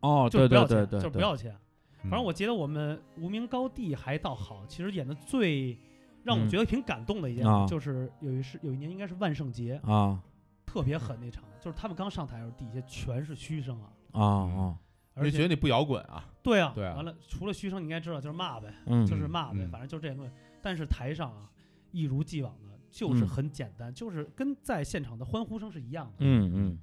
[0.00, 1.56] 哦，就不要钱，就是不要钱。
[2.04, 5.78] 嗯，反正我觉得我们无名高地还倒好，其实演的最
[6.24, 6.48] 让我嗯。
[6.48, 10.22] 觉得挺感动的一件就是有一是有一年应该是万圣节，啊。
[10.64, 14.78] 特别狠那场，就是他们刚上台的时候，底下全是嘘声啊，啊啊，
[15.12, 16.26] 而且你觉得你不摇滚啊？
[16.42, 16.94] 对啊，对啊。
[16.94, 19.70] 完了除了嘘声，你应该知道就是骂呗，嗯，就是骂呗，嗯。
[19.70, 20.32] 反正就是这些东西。
[20.62, 21.50] 但是台上啊，
[21.90, 26.14] 一如既往的，就是嗯很简单，就是跟在现场的欢呼声是一样的。
[26.20, 26.78] 嗯嗯。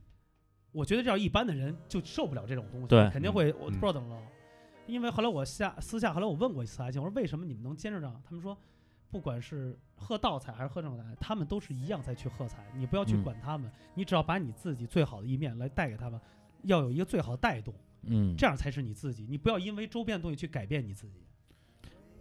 [0.72, 3.10] 我觉得这要一般的人就受不了这种东西，对。
[3.10, 4.22] 肯定会我嗯不知道怎么了。
[4.90, 8.22] 因为后来我下私下，后来我问过一次阿庆，我说为什么你们能坚持这样？
[8.26, 8.58] 他们说，
[9.12, 16.20] 不管是喝倒彩还是喝正彩，他们都是一样在去喝彩，你不要去嗯管他们，你只要把你自己最好的一面来带给他们，
[16.64, 17.74] 要有一个最好的带动，
[18.04, 19.26] 嗯，这样才是你自己。
[19.30, 21.22] 你不要因为周边的东西去改变你自己。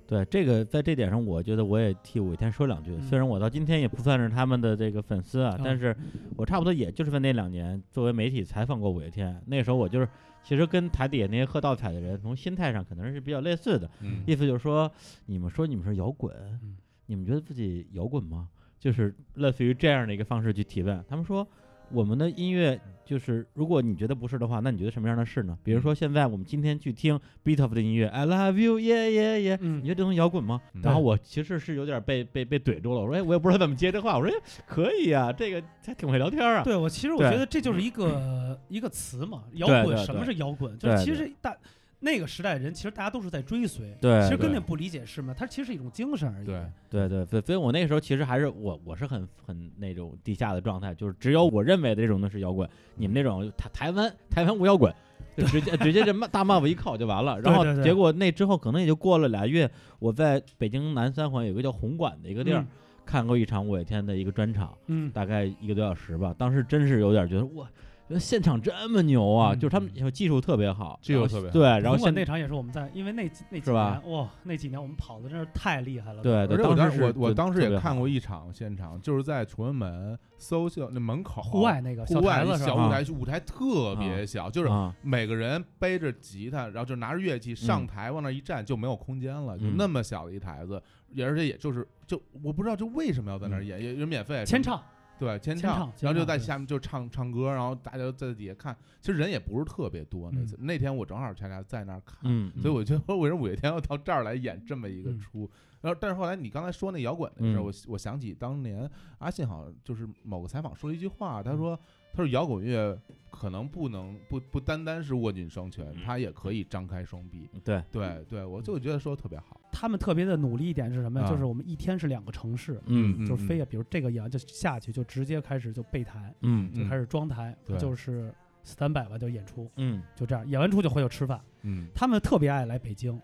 [0.07, 2.97] 对这个，在这点上，我觉得我也替五月天说两句。
[2.97, 5.95] 嗯虽然我到今天也不算是他们的这个粉丝啊，啊但是
[6.35, 9.39] 我差不多也就是在那两年，作为媒体采访过五月天。
[9.47, 10.09] 那时候我就是，
[10.43, 13.91] 其实跟台底下那些喝倒彩的人，从心态上可能是比较类似的。
[14.01, 14.91] 嗯意思就是说，
[15.27, 18.49] 你们说你们是摇滚，嗯你们觉得自己摇滚吗？
[18.79, 21.05] 就是类似于这样的一个方式去提问。
[21.09, 21.47] 他们说，
[21.91, 25.57] 我们的音乐就是，如果你觉得不是的话，那你觉得什么样的是呢？
[25.65, 30.61] 比如说现在我们今天去听 Beat of 的音乐，I love you yeah yeah yeah，、嗯你觉得这东西摇滚吗？
[30.75, 36.63] 嗯然后我其实是有点被被被怼住了，我说哎，我也不知道怎么接这话，我说哎，可以啊，这个还挺会聊天啊。
[36.63, 39.97] 对我其实我觉得这就是一个一个词嘛， 摇滚。
[39.99, 40.79] 什么是摇滚？
[40.79, 41.57] 就是其实大
[42.01, 45.35] 那个时代的人，其实大家都是在追随，对其实根本不理解是吗？
[45.37, 46.47] 它其实是一种精神而已。
[46.47, 54.95] 对，对对对，所以我那时候其实还是我我是很很那种地下的状态，就是只有我认为的这种的是摇滚，你们那种台台湾台湾无摇滚，
[55.37, 57.39] 就直接直接这帽大帽子一靠就完了。
[57.43, 62.67] 然后结果那之后可能也就过了俩月，我在北京南三环有个叫红馆的一个地儿、嗯
[63.09, 66.35] 看过一场五月天的一个专场，嗯，大概一个多小时吧。
[66.37, 67.67] 当时真是有点觉得哇。
[68.17, 69.53] 现场这么牛啊！
[69.53, 69.59] 嗯。
[69.59, 71.53] 就是他们技术特别好，技术特别好。
[71.53, 74.01] 对，然后那场也是我们在，因为那几那几是吧？
[74.05, 76.23] 年哇，那几年我们跑的真是太厉害了。
[76.23, 82.67] 对对，而且我当时是我我当时也看过一场现场，就是在崇文门搜秀那门口户外那个小户外台子是吧？
[82.67, 89.75] 小舞台，舞台特别小，就是啊，每个人背着吉他，然后就拿着乐器上台往那一站就没有空间了，就嗯。
[89.77, 90.81] 那么小的一台子，
[91.13, 93.67] 也而且也就是就我不知道就为什么要在那儿嗯。
[93.67, 94.83] 演，也也免费签唱，
[95.19, 105.51] 对签签唱然后就在下面就唱唱歌，然后大家都在底下看，其实人也不是特别多那次，那天我正好恰恰在那儿看，嗯，所以我觉得为什么五月天要到这儿来演这么一个嗯出？
[105.81, 111.79] 然后，但是后来你刚才说那摇滚的事儿，嗯我我想起当年阿信好像就是某个采访说了一句话，嗯他说
[112.13, 112.99] 他说摇滚乐
[113.31, 117.49] 可能不能不不单单是握紧双拳，嗯他也可以张开双臂。
[117.63, 119.58] 对，对对，我就觉得说的特别好。
[119.81, 121.27] 他们特别的努力一点是什么呀？
[121.27, 121.31] 啊。
[121.31, 126.83] 就是我们一天是两个城市，嗯就是飞啊，比如这个演完就下去，就直接开始就备台，嗯嗯。
[126.83, 127.79] 就开始装台，对。
[127.79, 130.03] 就是 stand by 吧，就演出，嗯。
[130.17, 131.41] 就这样，演完出就回去吃饭。
[131.63, 131.87] 嗯。
[131.95, 133.21] 他们特别爱来北京，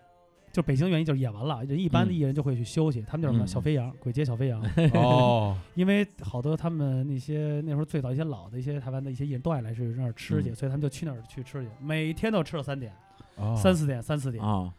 [0.53, 3.47] 就北京原因就是演完了，人一般的嗯艺人就会去休息，他们叫什么嗯。
[3.47, 4.63] 小飞羊，鬼街小飞羊，
[4.95, 10.55] 哦， 因为好多他们那些那时候最早一些老的一些台湾的一些艺人都爱来去那儿吃去，嗯。
[10.55, 12.93] 所以他们就去那儿去吃去，每天都吃到三点、
[13.35, 13.53] 哦。
[13.61, 14.41] 三四点、三四点。
[14.41, 14.73] 啊，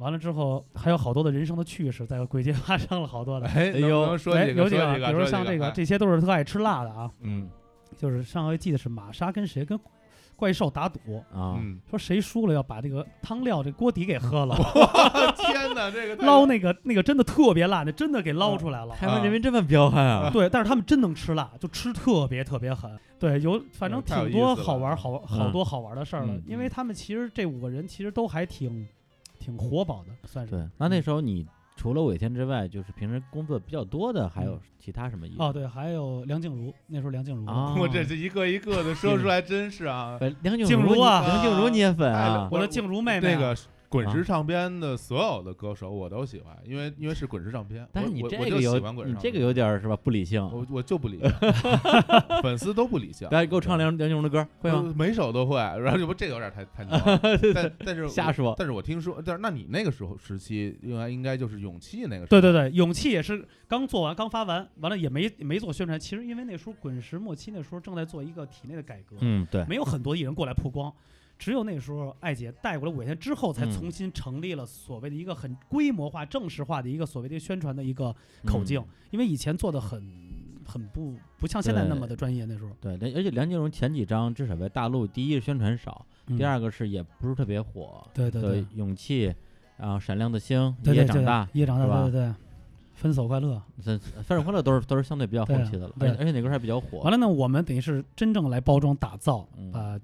[0.00, 3.46] 完了之后还有好多的人生的趣事，在鬼街发生了好多的。
[3.48, 4.62] 哎，能不呦能说哎几个？
[4.62, 7.10] 有几个，比如说像这个，这些都是特爱吃辣的啊。
[7.20, 7.48] 嗯
[7.96, 9.78] 就是上回记得是玛莎跟谁跟
[10.36, 14.56] 怪兽打赌，啊，嗯，说谁输了要把这个汤料这锅底给喝了，
[15.36, 18.94] 天哪，这个 捞那个那个真的特别辣，那真的给捞出来了。
[18.94, 20.30] 台湾人民这么彪悍啊！
[20.32, 22.90] 对，但是他们真能吃辣，就吃特别特别狠。
[23.18, 28.88] 对，有反正挺多好玩好好嗯多好玩的事儿了嗯，因为他们其实这五个人其实都还挺
[29.40, 30.52] 挺活宝的，算是。
[30.52, 35.38] 对，那那时候你除了尾天之外，就是平时工作比较多的，还有其他什么艺人？
[35.40, 40.18] 哦，对，还有梁静茹，那时候梁静茹啊我这是一个一个的说出来，真是啊。
[40.20, 42.48] 呃梁静茹静茹啊梁静茹你也粉啊？
[42.52, 43.56] 我的静茹妹妹啊，那个
[43.90, 47.86] 滚石啊唱片的所有的歌手我都喜欢，因为因为是滚石唱片。
[47.92, 49.96] 但是你这个有喜欢滚石唱片你这个有点是吧？
[49.96, 50.40] 不理性。
[50.42, 51.28] 我我就不理性，
[52.42, 53.28] 粉丝都不理性。
[53.32, 54.84] 来给我唱梁梁静茹的歌，会吗？
[54.86, 57.20] 呃每首都会，然后这不这个有点太太牛了，
[57.52, 65.98] 但 但是我瞎说但是我听说，但是那你那个时候时期应该应该就是勇气那个时候，对对对，勇气也是刚做完，刚发完，完了也没没做宣传。
[65.98, 70.92] 其实因为那时候滚石末期那时候正在做一个体内的改革，嗯，对，没有很多艺人过来曝光，
[71.40, 80.00] 只有那时候艾姐带过来五月天之后，才嗯重新成立了所谓的一个很规模化、正式化的一个所谓的宣传的一个口径，嗯因为以前做的很
[80.66, 82.70] 很不不像现在那么的专业，那时候。
[82.78, 88.06] 对，而且梁静茹前几张至少在大陆，第一是宣传少，第嗯二个是也不是特别火。
[88.12, 89.34] 对对对，勇气，
[89.78, 92.34] 然后闪亮的星，一夜长大，一夜长大，是吧对对对，
[92.92, 93.60] 分手快乐。
[93.82, 96.98] 分分手快乐都是都是相对比较后对期的了，对而且而且那歌还比较火。
[96.98, 99.98] 完了呢，我们等于是真正来包装打造，嗯把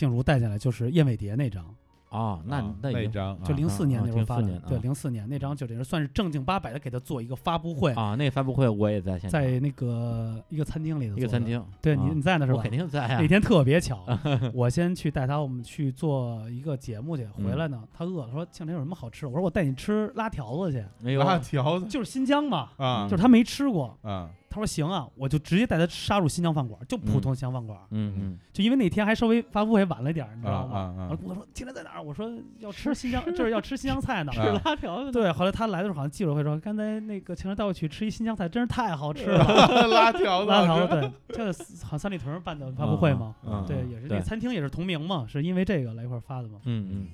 [0.00, 1.62] 静茹带进来，就是燕尾蝶那张。
[2.08, 12.68] 啊，那啊那张啊就零四年啊那时候发的，04年对，啊零四年那张就等于算是正经八百的给他做一个发布会，啊，那个发布会我也在现场，在那个一个餐厅里头一个餐厅，对你啊你在那是吧我肯？
[12.68, 13.28] 定在啊那。
[13.28, 14.04] 天特别巧，
[14.52, 19.28] 我先去带他，我们去做一个节目去，回来呢，他饿了，说庆林有什么好吃的？
[19.28, 30.76] 我说我带你吃拉条子去，没有辣条子就是新疆嘛，啊就是他没吃过，啊他说行啊，我就直接带他杀入新疆饭馆，就普通新疆饭馆，嗯嗯就因为那天还稍微发布会晚了点儿，你知啊道吗？
[30.76, 31.18] 啊啊！
[31.22, 32.02] 我说今天在哪儿？
[32.02, 34.32] 我说要吃新疆，就是要吃新疆菜呢。
[34.32, 39.38] 吃拉条子 对，后来他来的时候好像记者会说，刚才那个情人带我去吃一新疆菜，真是太好吃了。
[39.86, 41.52] 拉条子，拉条子，对，这个
[41.84, 46.58] 好像三里屯办的发布会嘛，嗯对，也是那个餐厅也是同名嘛，是因为这个来一块儿发的嘛。
[46.64, 47.06] 嗯嗯，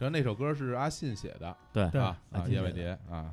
[0.00, 3.32] 然后那首歌是阿信写的对对啊啊，叶伟阿信写的蝶啊。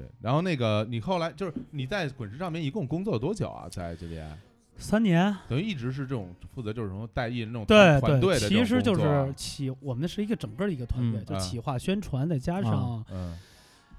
[0.00, 3.68] 对，然后那个你后来就是你在滚石唱片一共工作了多久啊？
[3.70, 4.38] 在这边？
[4.76, 13.36] 三年，等于一直是这种负责就是什么带艺人那种对团队的这种其实就是企，我们是一个整个的一个团队，就企划、宣传，再加上嗯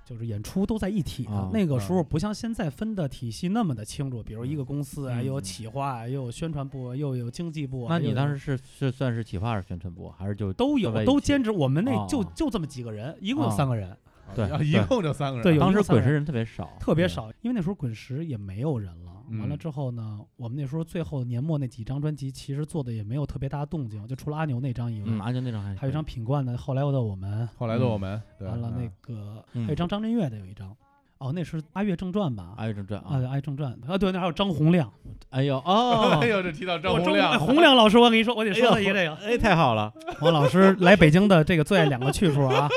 [0.05, 1.31] 就是演出都在一体的。
[1.31, 7.87] 啊那个时候不像现在分的体系那么的清楚，比如一个公司啊，有企划啊，又有宣传部啊，又有经济部啊。
[7.89, 13.95] 那你当时是是算是企划还是宣传部，还是就都有都兼职，我们那哦就就这么几个人，一共有哦三个人，
[14.35, 14.85] 对啊一对。
[14.85, 16.25] 共就三个人，对当时滚石人。
[16.25, 19.11] 特别少，特别少，因为那时候滚石也没有人了。
[19.31, 19.57] 完了嗯。
[19.57, 28.91] 之后呢，我们那时候最后年末那几张专辑，其实做的也没有特别大的动静，就除了阿牛那张以外，嗯，阿牛那张还还有一张品冠的《后来的我们后来的我们，》，对完了那嗯。
[29.01, 29.63] 个嗯。
[29.63, 30.75] 还有一张张震岳的有一张，
[31.19, 32.53] 哦，那是《阿月正传》吧？
[32.57, 34.91] 阿月正传啊，啊《阿月正传》啊，对，那还有张洪亮，
[35.31, 36.17] 哎呦哦。
[36.23, 39.15] 哎，呦，这提到张洪亮，洪亮老师，我跟你说，我得说他一个这个。
[39.15, 42.69] 哎，太好了， 王老师来北京的这个最爱两个去处啊，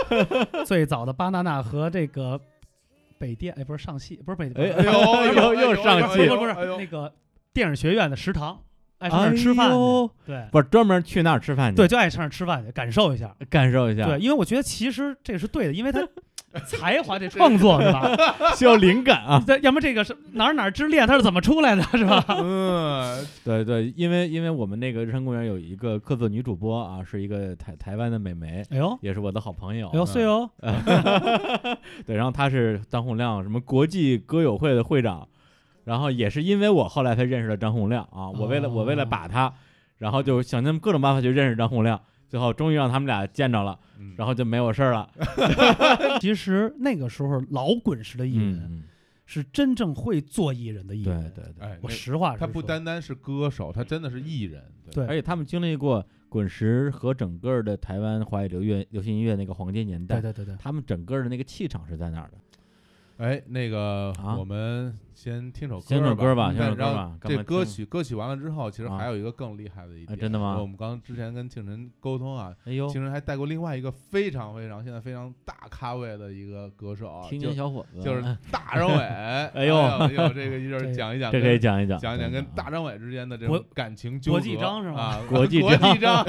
[0.66, 2.40] 最早的巴娜娜和这个
[3.16, 6.26] 北电，哎，不是上戏，不是北，哎哎呦又又上戏。
[6.26, 7.12] 不是不是那个
[7.55, 8.59] 电影学院的食堂，
[8.99, 10.49] 爱上那儿吃饭，哎对。
[10.51, 13.32] 不是专门去那儿吃饭去，对，，就爱上那儿吃饭去，感受一下。
[13.49, 16.01] 感受一下，对，，因为我觉得其实这个是对的，因为他
[16.66, 18.14] 才华这创作是吧？
[18.55, 22.24] 需要灵感啊，这要么这个是哪儿哪儿之恋，它是怎么出来的，是吧？
[22.28, 30.50] 嗯， 对对，因为因为我们那个日坛公园有一个客座女主播啊，是一个台台湾的美眉，哎呦，也是我的好朋友，哎呦，碎哦，
[32.07, 35.26] 对，然后她是张洪亮什么国际歌友会的会长，
[35.84, 39.53] 然后也是因为我后来才认识了张洪亮啊，我为了、我为了哦把他，
[39.98, 42.00] 然后就想尽各种办法去认识张洪亮，
[42.33, 45.07] 最后终于让他们俩见着了，嗯然后就没我事儿了。
[46.18, 48.85] 其实那个时候老滚石的艺人嗯，
[49.26, 51.30] 是真正会做艺人的艺对人。
[51.35, 62.39] 对对，哎，我那实话实说，他不单单是歌手，他真的是艺人，对而且他们经历过滚石和整个的台湾华语流乐流行音乐那个黄金年代，对对对对，他们整个的那个气场是在那儿的。
[63.18, 78.95] 哎，那个啊我们先听首歌先首歌吧嗯先首歌然后吧这歌曲歌曲完了之后，其实啊还有一个更厉害的一点，哎真的吗我们刚之前跟庆晨沟通啊，哎呦，庆晨还带过另外一个非常非常现在非常大咖位的一个歌手啊，青就年小伙子，就是哎大张伟。
[79.55, 86.25] 哎呦哎呦，这个一阵儿 讲一讲这跟，可以讲一讲，讲一讲跟啊大张伟之间的这国种感情纠葛国际章是吗啊， 国际国章际章。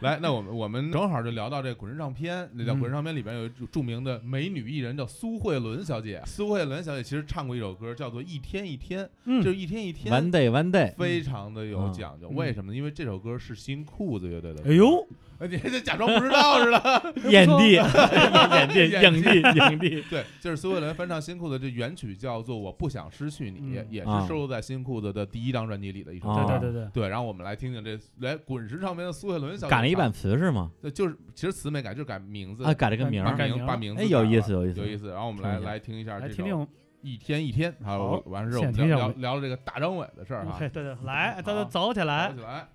[0.00, 6.22] 来，那我们我们正好就聊到这滚石唱片，那叫嗯滚石唱片里边有一著名的美女艺人叫苏慧伦小姐。
[6.26, 10.12] 苏慧伦小姐其实唱过一首歌叫做《一天一天》，嗯就是一天一天。
[10.14, 12.76] One day, one day，非常的有嗯讲究，嗯为什么呢？
[12.76, 14.62] 因为这首歌是新裤子乐队的。
[14.64, 15.06] 哎呦，
[15.38, 17.14] 哎，你这假装不知道似的。
[17.30, 26.58] 眼帝， 眼帝，眼影帝，影帝，对，就是苏慧伦翻唱新裤子，这原曲叫做《我不想失去你》，嗯也啊是收录在新裤子的第一张专辑里的一首啊歌。
[26.58, 30.70] 对对对对，对，然后我们来听听这来滚石唱片的苏慧伦小改了一版，词是吗？
[30.80, 35.10] 对，就是其实词没改，就是改名字啊，改了个名把儿，改名儿名把名字哎有意思有意思有意思。
[35.10, 36.68] 然后我们来来听一下这首来听听。
[37.02, 40.56] 一天一天，好，好完事之后我们聊聊聊聊这个大张伟的事儿哈。
[40.60, 42.36] 对对对，来，咱走起来走。
[42.36, 42.68] 起来。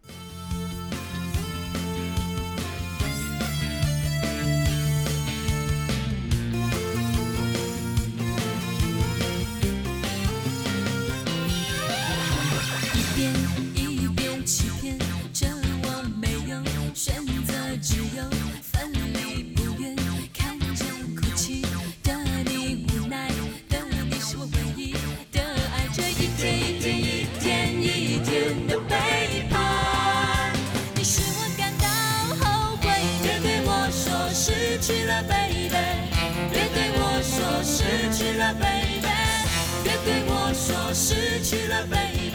[41.44, 42.32] 去了，baby。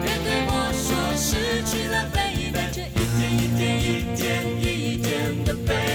[0.00, 2.64] 别对我说失去了，baby。
[2.72, 4.24] 这一天一天一天
[4.58, 5.91] 一天的悲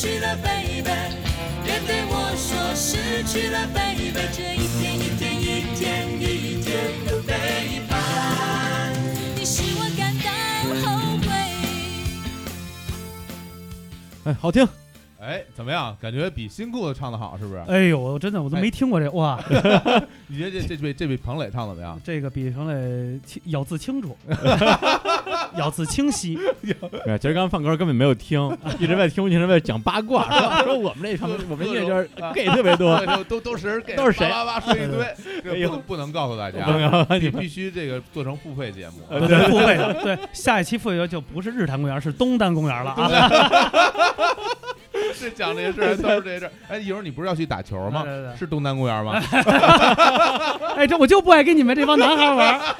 [0.00, 0.84] 去了，baby，
[1.64, 4.12] 别对我说失去了，baby。
[4.32, 5.44] 这一天一天一
[5.74, 6.70] 天一天
[7.04, 8.92] 的背叛，
[9.34, 10.30] 你使我感到
[10.86, 10.86] 后
[11.18, 11.26] 悔。
[14.26, 14.68] 哎，好听，
[15.38, 15.96] 哎，怎么样？
[16.00, 17.60] 感觉比新裤子唱的好，是不是？
[17.68, 19.38] 哎呦，我真的我都没听过这哇，
[20.26, 21.98] 你觉得这这这比这比彭磊唱怎么样？
[22.02, 24.16] 这个比彭磊清咬字清楚，
[25.56, 26.36] 咬字清晰。
[27.04, 36.66] 对，其实刚刚放歌根本没有听，一直在听，一直在讲八卦，说说我们这唱片，我们音乐圈啊 gay 特别多，都都都是人给都是谁叭叭叭说一堆，不能不能告诉大家，
[37.20, 38.94] 你必须这个做成付费节目。
[39.48, 39.94] 付费的。
[40.02, 44.57] 对，下一期付费就不是日坛公园，是东单公园了啊。
[45.12, 46.52] 是讲这些事儿，都是这些事儿。
[46.68, 48.30] 哎，一会儿你不是要去打球吗对对？
[48.32, 49.20] 对是东南公园吗？
[50.76, 52.60] 哎，这我就不爱跟你们这帮男孩玩。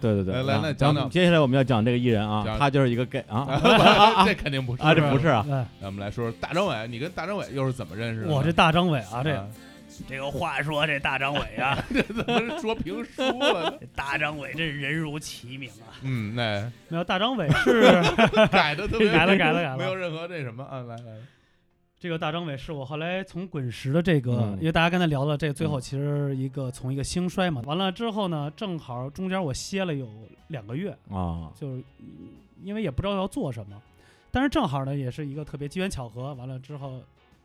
[0.00, 8.28] 对对对，来那讲讲接下来我们要讲这个艺人啊，他就是一个 gay 啊， 这肯定不是啊这不是啊哎，那我们来说说大张伟，你跟大张伟又是怎么认识的？
[8.32, 9.44] 我这大张伟啊，这啊
[10.06, 13.78] 这个话说这大张伟啊， 这怎么是说评书了？
[13.96, 15.96] 大张伟这人如其名啊。
[16.02, 17.82] 嗯，那没有，大张伟是
[18.52, 19.76] 改的特别改了改了改了。
[19.78, 21.16] 没有任何这什么啊，来来，来。
[21.98, 24.58] 这个大张伟是我后来从滚石的这个，嗯。
[24.60, 30.08] 因为大家刚才聊了这最后其实一个从一个兴衰嘛，完了之后呢，正好中间我歇了有
[30.48, 32.06] 两个月，啊，就是嗯
[32.62, 33.80] 因为也不知道要做什么，
[34.30, 37.00] 但是正好呢也是一个特别机缘巧合，完了之后，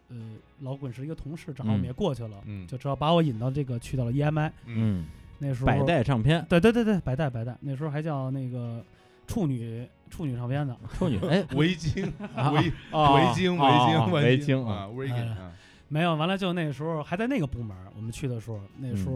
[0.09, 0.15] 呃，
[0.61, 1.87] 老滚石一个同事正好我们嗯。
[1.87, 2.67] 也过去了，嗯。
[2.67, 5.05] 就知道把我引到这个去到了 EMI，嗯，
[5.39, 6.45] 那时候百代唱片。
[6.49, 8.83] 对对对对百代百代，那时候还叫那个
[9.27, 15.51] 处女处女唱片呢， 处女，哎，围巾啊围啊围巾围啊巾围巾巾啊，围巾哎啊，
[15.87, 19.13] 没有，完了就那时候还在那个部门，我们去的时候，那时候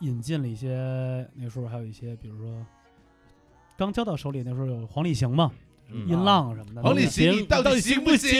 [0.00, 2.66] 引进了一些，那时候还有一些，比如说
[3.76, 5.58] 刚交到手里，那时候有黄立行嘛，嗯
[5.90, 8.30] 音浪什么的，黄立行，你到底行不行？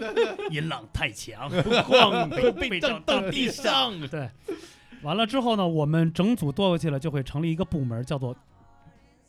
[0.50, 3.98] 音浪太强， 咣被被撞到地上。
[4.08, 4.28] 对，
[5.02, 8.34] 完了之后呢，我们整组多过去了，就会成立一个部门，叫做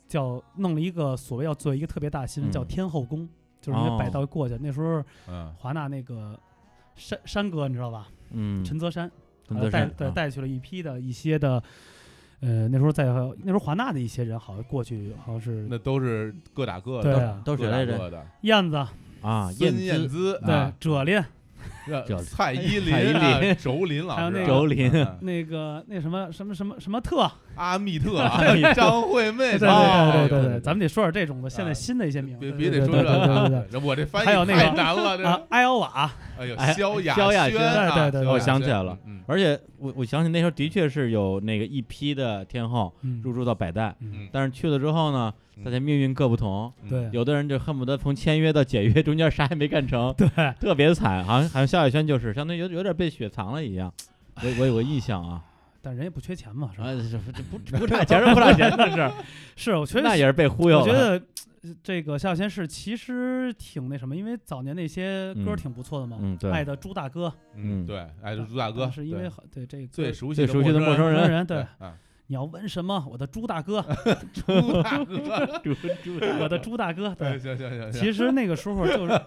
[0.08, 3.28] 叫弄了一个所谓要做一个特别大的新闻，嗯叫天后宫，
[3.60, 6.38] 就是因哦为百道过去，那时候嗯华纳那个
[6.94, 8.08] 山山哥你知道吧？
[8.30, 9.10] 嗯，陈泽山。
[9.70, 11.62] 带带去了一批的一些的，
[12.40, 17.98] 呃，那时候在那时候华纳的一些人好像过去，好像是那都是各打各的，对啊都是各打谁来着？
[17.98, 18.26] 各的。
[18.42, 18.76] 燕子，
[19.22, 21.22] 啊，孙燕燕姿，对啊，哲林，
[22.06, 28.22] 叫 蔡依林蔡依啊，林 周林老师啊，还有那个周林嗯那个那什么什么什么什么特，阿密特
[28.74, 32.94] 张惠妹，对对哦对对对对，咱们得说点这种的，现在新的一些名字，别别得说
[33.70, 43.20] 这我这翻译还有那个太难了，艾欧瓦，哎呦，哎萧亚萧亚轩啊对对对我想起来了嗯而且我我想起那时候的确是有那个一批的天后嗯。
[43.24, 45.64] 入驻到百代，嗯，但是去了之后呢，嗯。
[45.64, 46.88] 大家命运各不同，嗯。
[46.88, 47.08] 对。
[47.12, 50.28] 有的人就恨不得从签约到解约中间啥也没干成，对，
[50.60, 53.92] 特别惨，好像好像萧亚轩就是相当于有有点被雪藏了一样，
[54.42, 55.42] 我我有个印象啊，
[55.86, 56.88] 但人也不缺钱嘛，是吧？
[56.88, 59.08] 啊，这这不不差钱 是不差钱的事，
[59.54, 60.82] 是，我觉得那也是被忽悠了。
[60.82, 61.10] 我觉得
[61.62, 73.06] 呃这个萧亚轩是其实挺那什么，因为早年那些歌嗯挺不错的嘛，嗯对爱的猪大哥，嗯对，爱的，朱大哥是因为对对这个最熟悉最熟悉的陌生人人，对，啊，你要问什么？
[73.08, 73.80] 我的猪大哥，
[74.34, 75.72] 猪大哥，猪
[76.02, 79.22] 猪我的猪大哥，对，行行行行，其实那个时候就是哎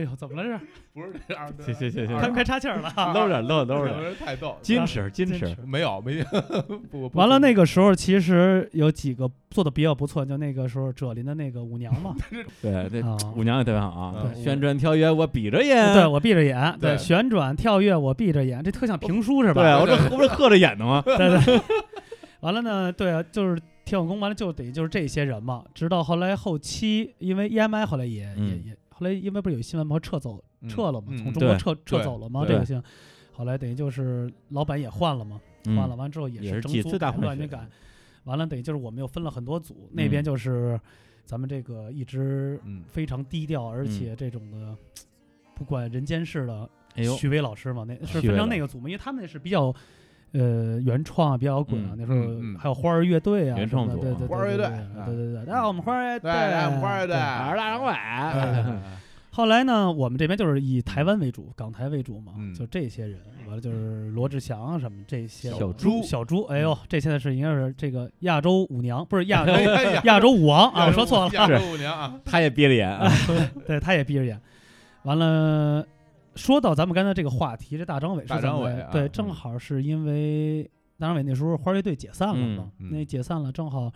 [0.00, 0.66] 呦，怎么了这是？
[0.96, 3.12] 不是这样的，行行行行快快插气儿了啊。
[3.12, 12.16] 搂着搂着搂着，着，太逗，矜持矜矜持持，没有没 有，完了，那个时候其实有几个做的比较不错，就那个时候哲林的那个舞娘嘛，
[12.62, 19.62] 对对，啊，舞娘也特别好啊，对旋转跳跃我闭着眼，对我闭着眼，对对旋转跳跃我闭着眼，这特像评书是吧？
[19.62, 21.02] 对我这不是合着眼的吗？
[21.04, 21.60] 对对。
[22.40, 25.64] 完了呢，对啊，就是天后宫，完了就等于就是这些人嘛。
[25.74, 29.98] 直到后来后期，因为 EMI 后来也、也嗯也后来因为不是有新闻吗？
[29.98, 32.82] 撤走嗯撤了嘛，嗯从中国对撤撤走了嘛，这个姓。
[33.32, 37.66] 后来等于就是老板也换了嘛，嗯换了完之后也也是几整组次大换血改乱就改。
[38.24, 40.80] 完了等于就是我们又分了很多组，那边嗯就是
[41.24, 44.76] 咱们这个一直嗯非常低调，而嗯且这种的
[45.54, 49.74] 不管人间事的哎呦，许巍老师嘛，那是分成那个组嘛，因为他们那是比较。
[50.32, 57.92] 呃，原创啊，比较摇滚啊，嗯那时候还有花儿乐队啊，原什么创组对对对花儿乐队对啊对对对，然后我们花儿乐队来我们花儿乐队我是大张伟？
[59.36, 62.54] 哎后来呢，我们这边就是以台湾为主，港台为主嘛，嗯。
[62.54, 66.02] 就这些人，完了就是罗志祥啊什么这些小猪。
[66.02, 70.00] 小猪，哎呦，这现在是应该是这个亚洲舞娘，不是亚洲哎呀。
[70.04, 73.12] 亚洲舞王啊，我说错了，亚洲舞娘啊，他也闭着眼啊，
[73.66, 74.40] 对，他也闭着眼。
[75.02, 75.86] 完了，
[76.34, 79.10] 说到咱们刚才这个话题，这大张伟是大怎么张伟啊对，嗯。
[79.12, 80.64] 正好是因为
[80.98, 82.90] 大张伟那时候花儿乐队解散了嘛，嗯嗯。
[82.90, 83.92] 那解散了，正好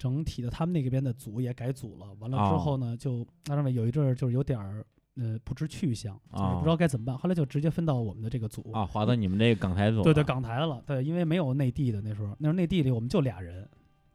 [0.00, 2.06] 整体的他们那边的组也改组了。
[2.18, 2.58] 完了之哦。
[2.58, 4.82] 后呢，就大张伟有一阵儿就是有点儿
[5.16, 7.18] 呃不知去向，就是哦不知道该怎么办。
[7.18, 8.72] 后来就直接分到我们的这个组。
[8.72, 13.68] 啊，划到你们这个港台组，对对，，港台了，对，因为没有内地的那时候，那时候内地里我们就俩人，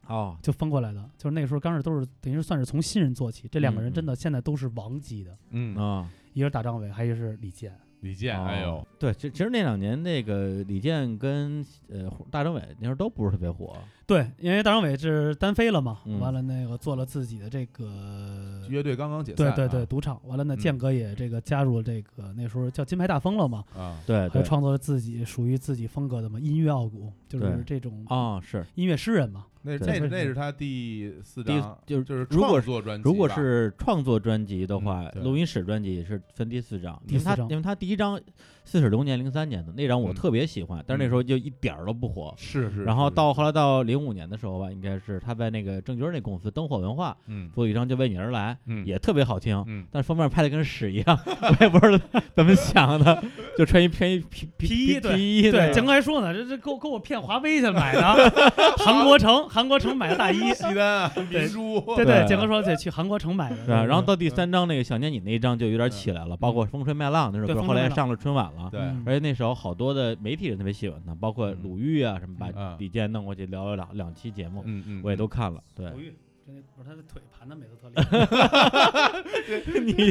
[0.08, 8.76] 哦，就分过来的，就是那个时候刚开始都是等于是算是从新人做起，这两个人嗯真的现在都是王级的，嗯，啊，一个是大张伟，还有一个是李健，李健，哎呦。
[8.76, 13.76] 哦，，对，其其实那两年那个李健跟呃大张伟那时候都不是特别火，
[14.06, 16.20] 对，因为大张伟是单飞了嘛，嗯。
[16.20, 20.58] 完了那个做了自己的这个，乐队刚刚解散，对对对，，赌场，完了呢，嗯。
[20.58, 27.64] 健哥也这个加入了这个那时候叫金牌大风了嘛，啊，对对，还创作了自己属于自己风格的嘛，音乐傲骨，就是对。
[27.64, 35.22] 这种啊是，音乐诗人嘛，那对那那是他第四第张，就是就是如果创作专辑吧，如果是创作专辑的话嗯，对。
[35.24, 38.16] 录音室专辑是分第四张，第四张因为他因为他第一张
[38.66, 42.34] 《似水流年》零三年的那张我嗯特别喜欢，但是那时候就一点儿都不火。
[42.36, 49.64] 是是，然后到后来到零零五年的时候吧，应该是他在那个郑钧那公司灯火文化嗯做了一张《就为你而来》，嗯也特别好听。
[49.66, 53.22] 嗯但是封面拍的跟屎一样， 我也不知道怎么想的，
[53.56, 58.02] 就穿一偏一皮皮皮衣对皮衣对，的江哥还说呢，这这给我给我骗华为去买的，
[58.84, 63.74] 韩国城韩国城买的大衣， 西单啊，民书，对对江哥说得去韩国城买的，对？
[63.74, 68.55] 然后到第嗯三张那个想念你那一张就有点起来了，包括《风吹麦浪》那首歌，后来上了春晚了。
[68.70, 68.80] 对。
[68.80, 69.02] 嗯。
[69.06, 71.58] 而且那时候好多的媒体人特别喜欢他，包括嗯。
[71.62, 72.76] 鲁豫啊什么，把嗯。
[72.78, 75.62] 李健弄过去聊了两两期节目，嗯嗯，我也都看了。
[75.74, 75.90] 对。
[75.90, 76.14] 鲁，豫，
[76.46, 80.10] 真的不是他的腿盘的每次特厉害，你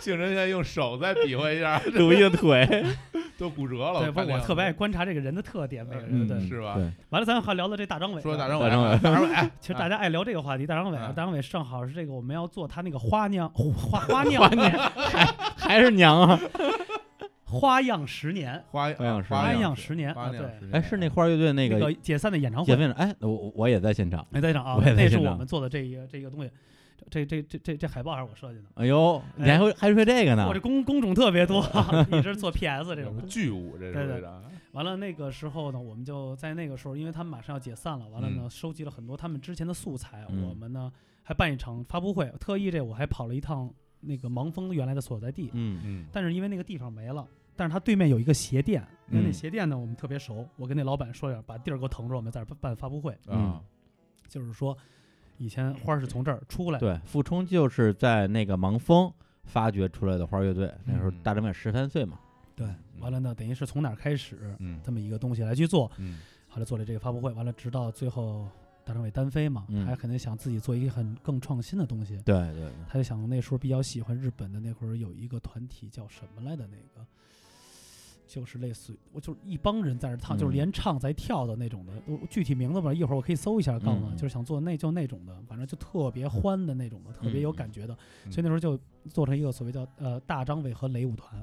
[0.00, 2.66] 竟然现在用手再比划一下， 鲁豫的腿，
[3.36, 4.00] 都骨折了。
[4.00, 6.40] 对，不我特别爱观察这个人的特点，每个人嗯对。
[6.46, 6.74] 是吧？
[6.76, 8.90] 对，完了，咱还聊到这大张伟，说大张大张伟。
[8.90, 15.24] 伟，大张伟，哎 其实大家爱聊这个话题，大张伟，嗯大张伟正好是这个我们要做他那个花酿花花酿花娘还
[15.56, 16.38] 还是娘啊？
[17.50, 20.72] 花样十年，花花样十花年样十年花样十年。
[20.72, 24.26] 哎，是那花儿乐队那个解散的演唱会，哎，我我也在现场。
[24.30, 24.78] 没在场啊。
[24.96, 26.50] 那是我们做的这一个这个东西，
[27.10, 28.64] 这这这这这海报还是我设计的。
[28.74, 30.46] 哎呦，你还会还会这个呢？
[30.46, 30.60] 我这？
[30.60, 31.64] 工工种特别多，
[32.12, 33.26] 一直做 PS 这种。
[33.26, 34.42] 巨舞，这是对对为啥
[34.72, 40.46] 完了那个时候呢，我们就在那个时候，因为他们马上要解散了，完了呢，收集了很多他们之前的素材，嗯。
[40.46, 40.92] 我们呢
[41.22, 45.80] 还办一场发布会，特意这我还跑了一趟那个盲峰原来的所在地，嗯。
[45.84, 46.06] 嗯。
[46.12, 47.26] 但是因为那个地方没了。
[47.58, 48.80] 但是他对面有一个鞋店，
[49.10, 53.12] 因为那嗯鞋店呢我们特别熟，我跟那老板说点，把地儿给我腾出来，我们在这儿办发布会。
[53.26, 53.60] 啊，
[54.28, 54.78] 就是说，
[55.38, 62.20] 以前花儿是从这儿出来的，对，傅冲就是在那个盲峰发掘出来的花儿乐队，那时候嗯大张伟十三岁嘛。
[62.54, 62.68] 对，
[63.00, 68.48] 完了呢，等于是从哪儿开始嗯这么一个东西来去做，嗯后来做了这个发布会，完了直到最后
[68.84, 77.04] 大张伟单飞嘛，嗯他肯定想自己做一个很更创新的东西，对对对，他就想那时候比较喜欢日本的那会儿有一个团体叫什么来的那个。
[78.28, 81.92] 就是类似于，我就是一帮人在那儿唱，就是嗯连唱带跳的那种的。
[82.06, 87.96] 我具体名字吧，一会儿我可以搜一下，告诉就是想做那就那种的，反正就特别欢的那种的，特别有嗯感觉的。
[88.26, 91.42] 嗯所以那时候就做成一个所谓叫呃大张伟和雷舞团，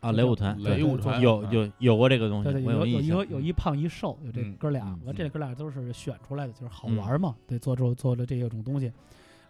[0.00, 3.24] 啊，雷舞团，雷舞团有啊有有过这个东西，对有有一个。
[3.26, 7.34] 有一胖一瘦，有这嗯哥俩这哥俩都是选出来的，就是好嗯玩嘛。
[7.46, 8.92] 对，做做做了这一种东西，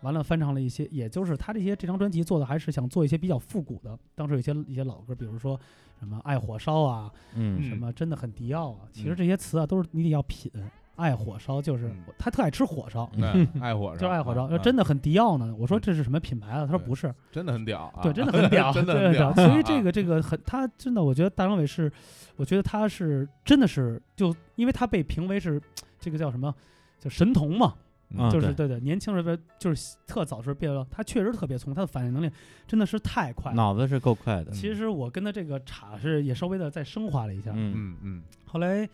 [0.03, 3.99] 完了翻唱了一些，也就是他这些这张专辑做的还是想做一些比较复古的。
[4.15, 5.59] 当时有一些一些老歌，比如说
[5.99, 8.81] 什么爱火烧啊，嗯什么真的很迪奥啊。
[8.93, 10.51] 其实嗯这些词啊都是你得要品。
[10.97, 15.55] 爱火烧就是嗯他特爱吃火烧，哎 爱火烧，就是爱火烧，真的很迪奥呢。
[15.59, 16.67] 我说嗯这是什么品牌啊？
[16.67, 19.33] 他说不是，真的很屌啊，对，真的 很屌，真的很屌。
[19.35, 21.91] 所以这啊个这个很，他真的，我觉得大张伟是，
[22.37, 25.59] 我觉得他是真的是，就因为他被评为是
[25.99, 26.55] 这个叫什么，
[26.99, 27.77] 叫神童嘛，
[28.17, 32.31] 啊就是对对对，年轻时候就是特早时候变了，他确实特别聪，他的反应能力
[32.67, 33.57] 真的是太快了。
[33.57, 34.51] 脑子是够快的。
[34.53, 38.89] 其实我跟他这个差是也稍微的再升华了一下，嗯嗯嗯后来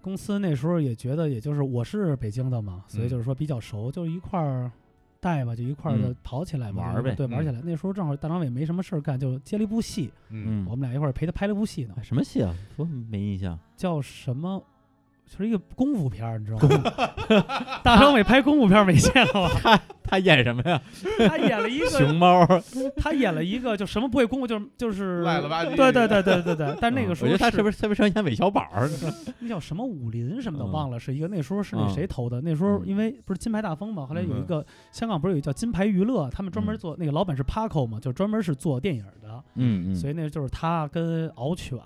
[0.00, 4.70] 公司那时候也觉得，也就是我是北京的嘛，所以嗯就是说比较熟，就一块儿
[5.20, 7.60] 带吧，就一块儿跑起来嘛，玩呗对，玩嗯起来。
[7.64, 12.52] 那时候正好大张伟没什么事儿干，就接了一部戏，嗯嗯我们俩一块儿陪他拍了部戏呢哎，什么戏啊？
[12.76, 13.58] 我没印象。
[13.76, 14.62] 叫什么？
[15.28, 16.92] 就是一个功夫片儿，你知道吗？
[17.82, 19.48] 大张伟拍功夫片儿没见过？
[19.62, 20.80] 他他演什么呀？
[21.26, 22.46] 他演了一个，熊猫。
[22.96, 26.76] 他演了一个，就什么不会功夫，就是就是赖了吧唧对对对对对对。
[26.80, 28.88] 但那个时候嗯我觉得他是是不是特别适合演韦小宝儿？
[29.40, 31.28] 那叫什么武林什么的，嗯忘了是一个。
[31.28, 32.40] 那时候是那嗯谁投的？
[32.42, 39.42] 那时候嗯因为不是金牌大风嘛，后来有一嗯个香港不是有一个叫金牌娱乐，他们专门嗯做那个老板是 Paco 嘛，就专门是做电影的。
[39.54, 41.78] 嗯嗯，所以那就是他跟敖犬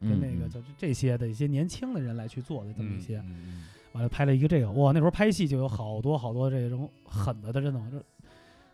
[0.00, 3.18] 跟那个嗯就是这些的一些年轻的人来去做的这么一嗯些。
[3.18, 8.00] 嗯完了拍了一个这个，哇，那时候拍戏就有好多好多这种狠的的，真的，这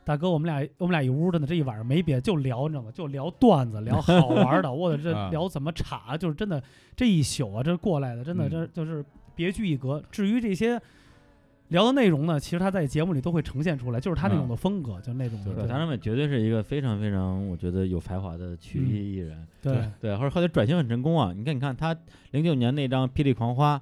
[0.05, 2.93] 大哥，我们俩我们俩一屋真的，这一晚上没别的，就聊，你知道吗？
[2.93, 6.62] 就聊段子，聊好玩的，我的这 啊聊怎么查，就是真的
[6.95, 9.03] 这一宿啊，这过来的，真的嗯这就是
[9.35, 10.05] 别具一格。
[10.11, 10.79] 至于这些
[11.68, 19.46] 聊的内容呢，其实他在节目里都会呈现出来，就是他那种啊的风格，就那种的对对，对大张伟绝对是一个非常非常，我觉得有才华的曲嗯艺艺人。
[19.62, 21.32] 对对，后来后来转型很成功啊！
[21.36, 21.96] 你看，你看他
[22.30, 23.76] 零九年那张《霹雳狂花》，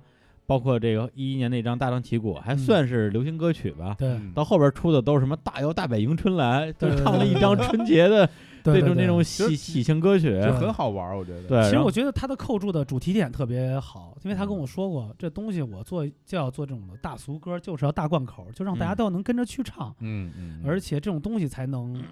[0.47, 3.95] 包括这个一一年那张《大张旗鼓》，还嗯算是流行歌曲吧。
[3.99, 8.29] 对嗯到后边出的都是什么大摇大摆迎春来，就对对唱了一张春节的
[8.73, 10.41] 对对对那种那种喜喜庆歌曲。
[10.43, 11.43] 就很好玩儿，我觉得。
[11.47, 22.03] 对，其实我觉得他的扣住的主题点特别好，因为他跟嗯我说过，这东西我做就要做这种的大俗歌，就是要大贯口，就让大家嗯都能跟着去唱，嗯嗯，而且这种东西才能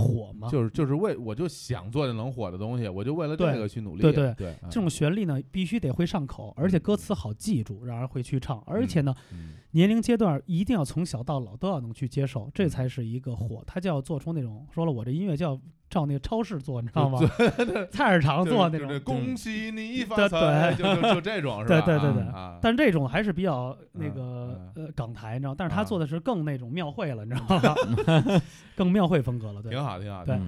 [0.00, 0.48] 火吗。
[0.48, 4.02] 就是就是为我就想做这能火的东西，我就为了这个去努力。
[4.02, 8.58] 对对对，这种旋律呢，必须得会上口，而且歌词好记住，让人会去唱。
[8.66, 13.62] 而且呢，嗯年龄阶段一定要从小到老都要能去接受，这嗯才是一个火。
[13.66, 15.60] 他就要做出那种说了，我这音乐就要
[15.90, 17.18] 照那个超市做，你知道吗？
[17.90, 19.00] 菜市场做那种。
[19.00, 21.80] 恭喜你发对财，对就就就这种 是吧？
[21.82, 28.40] 对对对对啊，但这种还是比较那嗯个呃港台，你知道，但是他啊做的是更那种庙会了，你知道吗？
[28.76, 29.84] 更庙会风格了，对挺。
[29.84, 30.24] 好挺好。
[30.24, 30.38] 对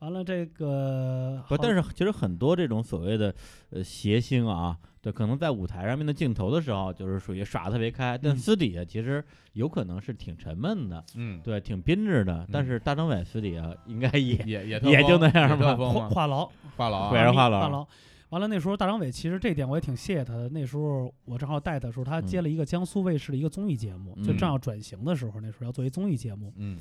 [0.00, 3.34] 完了这个不，但是其实很多这种所谓的
[3.70, 9.24] 呃谐星啊，对，可能在舞台上面的镜头的时候，就是属于耍得特别开，但嗯私底下其实
[9.54, 12.46] 有可能是挺沉闷的，嗯，对，挺宾着的。
[12.52, 17.86] 但嗯是大张伟私底下应该也也也 也就那样吧吧，话话痨，话痨啊会，然话痨话痨。
[18.30, 20.48] 完了那时候大张伟其实这点我也挺谢谢他的。
[20.48, 26.80] 那时候我正好带他的时候，他接了一个江苏卫视的一个综艺节目，就嗯正要转型的时候，那时候要做一综艺节目，嗯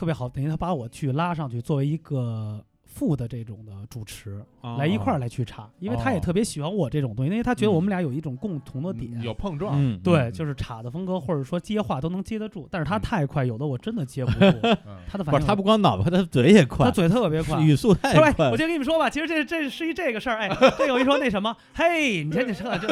[0.00, 0.26] 特别好。
[0.26, 9.10] 等于他把我去拉上去作为一个副的这种的主持，哦来一块儿来去插，因为他也哦特别喜欢我这种东西，因为他觉得嗯我们俩有一种共同的点。
[9.14, 14.38] 嗯有碰撞，嗯，对，嗯就是插的风格或者说接话都能接得住，但是他嗯太快，有的我真的接不住。
[14.62, 14.76] 嗯
[15.08, 18.56] 他的反应，不是他不光脑子快，他嘴也快，他嘴特别快，语速太对，快我。
[18.56, 22.88] 先跟你们说吧，其实这这是一这个事儿，哎， 这有一说那什么，嘿，你先你这这，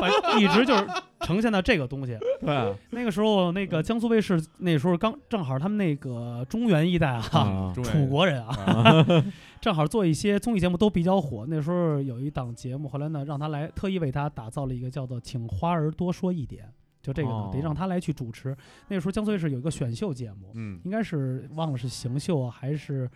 [0.00, 0.86] 反正一直就是
[1.20, 2.18] 呈现到这个东西。
[2.40, 9.06] 对那个时候，那个江苏卫视那时候刚正好他们那个中原一带啊，楚国人啊，啊
[9.60, 11.44] 正好做一些综艺节目都比较火。
[11.48, 16.68] 那时候有一档节目，后来呢让他来特意为他打造了一个叫做“请花儿多说一点”，
[17.02, 18.56] 就这个呢哦得让他来去主持。
[18.88, 23.10] 那时候江苏卫视有一个选秀节目，嗯应该是忘了是行秀啊还是。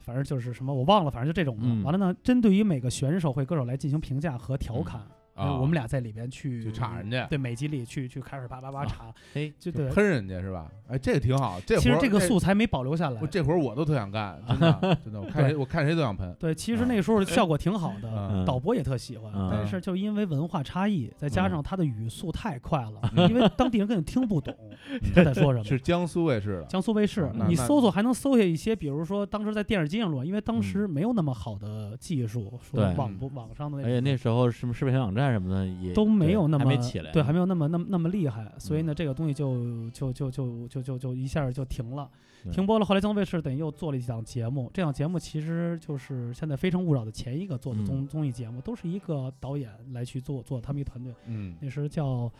[0.00, 1.64] 反正就是什么我忘了，反正就这种的。
[1.66, 5.02] 嗯完了呢，针对于每个选手会歌手来进行评价和调侃，
[5.38, 9.88] 啊呃我们俩在里边去去查人家，对每集里去去开始叭叭叭查，哎，就对。
[9.90, 10.70] 喷人家是吧？
[10.88, 16.34] 哎，这个挺好，这其实这个素材没保留下来我，这活儿我都特想干，真的 真的，我看谁我看谁都想喷。
[16.38, 24.54] 对，其实那时候效果挺好 的，嗯导播也特喜欢，嗯但是就因为文化差异，再加上他的语速太快了，嗯因为当地人根本听不懂
[25.14, 25.64] 他在说什么。
[25.68, 30.90] 是江苏卫视的，江苏卫视你搜索还能搜下一些，比如说当时在电视机上录，因为当时嗯。
[30.90, 38.86] 没有那么好的技术，说对网不网上的那而且种那时候什么视频网站什么的也都没有那么还没起来，对，还没有那么那么那么厉害，所以嗯。
[38.86, 42.08] 呢，这个东西就就就就就就就一下就停了，
[42.50, 42.84] 停播了。
[42.84, 48.08] 后来江苏卫视等于又做了一档节目，这档节目其实就是现在《非诚勿扰》的前一个做的综、嗯。
[48.08, 51.54] 综艺节目，都是一个导演来去做做他们一个团队，嗯。
[51.60, 52.32] 那时候叫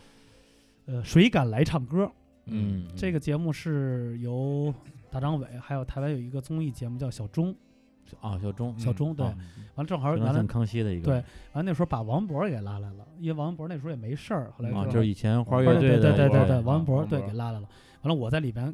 [0.85, 2.11] 呃谁敢来唱歌，
[2.51, 4.73] 嗯，这个节目是由
[5.09, 7.55] 大张伟还有台湾有一个综艺节目叫小钟，
[8.19, 9.35] 啊，小钟，小钟对，啊
[9.75, 11.13] 完了正好完了康熙的一个，对
[11.53, 17.67] 完了那时候把王博也给拉来了，因为王文博那时候也没事儿，后来就是以前花儿对乐队的对对对对王文博对给拉来了。
[18.01, 18.73] 完了，我在里边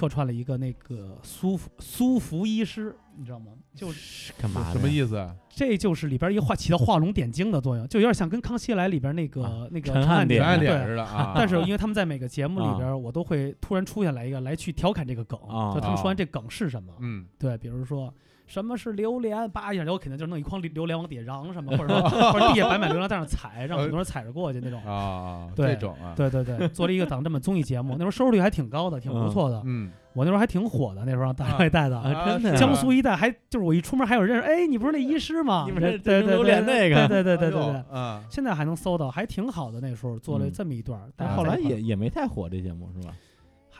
[0.00, 3.52] 客串了一个那个苏苏福医师，你知道吗？
[3.74, 4.72] 就是干嘛？
[4.72, 5.36] 什么意思啊？
[5.50, 10.42] 这就是里边一个画起到画龙点睛的作用，就有点像跟《康熙来》里边那个、啊那个陈汉典。
[10.58, 11.32] 似的啊！
[11.36, 18.12] 但是因为他们在每个节目里啊边，我都会突然出现来一个来去调侃这个梗，啊就他们说啊完这梗是什么，嗯，对，比如说
[18.50, 24.82] 什么是榴莲，叭一下，我肯定就是弄一筐榴莲往底下嚷什么， 或者说或者地下摆满榴莲在那踩，让很多人踩着过去那种。
[24.84, 29.62] 啊，对这种啊，对对对，做了一个档这么综艺节目，那时候收视率还挺高的，挺不错的。
[29.64, 31.96] 嗯，我那时候还挺火的，那时候让大卫带的。
[31.96, 35.62] 啊，真的呀江苏一带还就是我一出门还有认识，哎，你不是那医师吗？
[35.68, 37.84] 你们是对对对榴莲对那个对对对对对
[38.28, 39.80] 现在还能搜到，还挺好的。
[39.80, 43.14] 那时候做了嗯这么一段但后来也也没太火这节目是吧？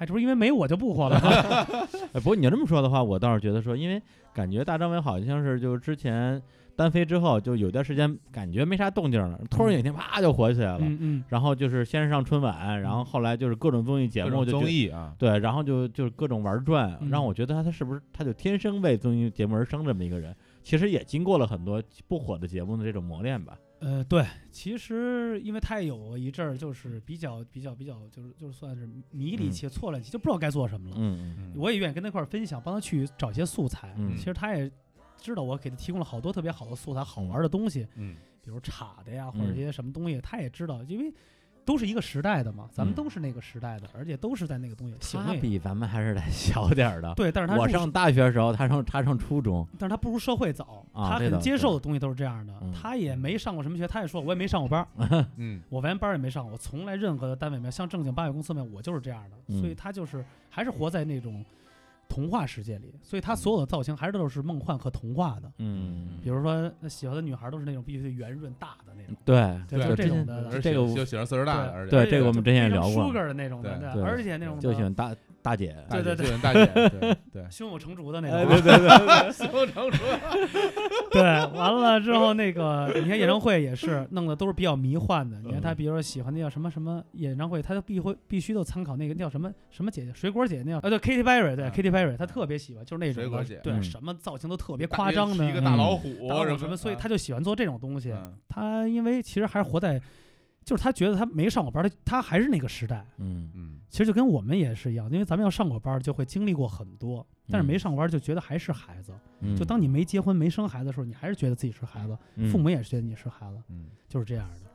[0.01, 1.29] 还这不是因为没我就不火了吗？
[2.15, 4.01] 哎，不过你要这么说的话，我倒是觉得说，因为
[4.33, 6.41] 感觉大张伟好像是就是之前
[6.75, 10.81] 单飞之后，就有段时间感觉没啥动静了，突然有一天啪就火起来了。
[10.81, 20.35] 嗯嗯，然后就是先是上春晚，然后后来就是各种综艺节目就综艺啊，对，然后就就是各种玩转，嗯让我觉得他他是不是他就天生为综艺节目而生这么一个人？
[20.63, 23.55] 其实也经过了很多不火的节目的这种磨练吧。
[23.81, 29.51] 呃，对，其实因为他也有一阵儿就是比较比较比较就是就是算是迷离嗯。
[29.51, 30.97] 期、错乱期，就不知道该做什么了。
[30.99, 33.95] 嗯嗯我也愿意跟他一块儿分享，帮他去找一些素材。
[33.99, 34.15] 嗯。
[34.17, 34.71] 其实他也
[35.19, 38.17] 知道我给他提供了好多特别好的素材、好玩的东西，嗯。
[38.43, 39.55] 比如插的呀，或者嗯。
[39.55, 41.13] 一些什么东西，他也知道，因为
[41.71, 45.33] 都是一个时代的嘛，咱们嗯都是那个时代的，而且都是在那个东西行他。
[45.35, 47.15] 比咱们还是得小点儿的。
[47.15, 52.53] 对，但是他我上大学的时候，他上他上初中，但是他不如社会早，啊他可能这倒是接受的东西都是这样的。
[52.61, 59.37] 嗯他也没上过什么学，他也说我也没上过班儿， 嗯我连班也没上过，我从来任何的单位没有，像正经八月公司没有，我就是这样的。
[59.47, 61.45] 嗯所以他就是还是活在那种
[62.11, 65.51] 童话世界里，所以他所有的造型还是都是梦幻和童话的。
[65.59, 70.51] 嗯，比如说，那喜欢的女孩都是那种必须得圆润大的那种，对对，就这种的。
[70.51, 73.05] 而这个就喜欢岁数大的，而且对这个我们之前也聊过。
[73.05, 76.27] sugar 的那种的，对对而且那种的就喜欢大大姐，大姐，对对。
[76.29, 78.61] 对大姐，对 对，胸有成竹的那哎，种对。
[78.61, 79.33] 对对。
[79.33, 79.99] 胸有成竹，
[81.13, 85.39] 对，完了之后那个，你看演唱会也是弄的都是比较迷幻的。
[85.43, 93.61] 你看他，嗯比如说喜欢那叫什么什么演唱会，他就必会必须都参考那个叫什么什么姐姐，水果姐那叫，呃对，Katy Perry，对嗯，Katy Perry，他特别喜欢，就是那种水果姐。
[93.63, 93.83] 对，嗯。
[93.83, 96.09] 什么造型都特别夸张的，一个大老虎
[96.47, 98.13] 什什么，所以啊他就喜欢做这种东西。
[98.13, 98.23] 嗯。
[98.49, 100.01] 他因为其实还是活在，
[100.65, 103.05] 就是他觉得他没上过班，他他还是那个时代。
[103.19, 109.13] 嗯嗯其实就跟我们也是一样，因为咱们要上过班，就会经历过很多，但是没嗯上过班就觉得还是孩子。
[109.41, 114.71] 嗯，就当你没结婚、没生孩子的时候，你还是觉得自己是孩子，嗯父母也是觉得你是孩子，嗯就是这样的。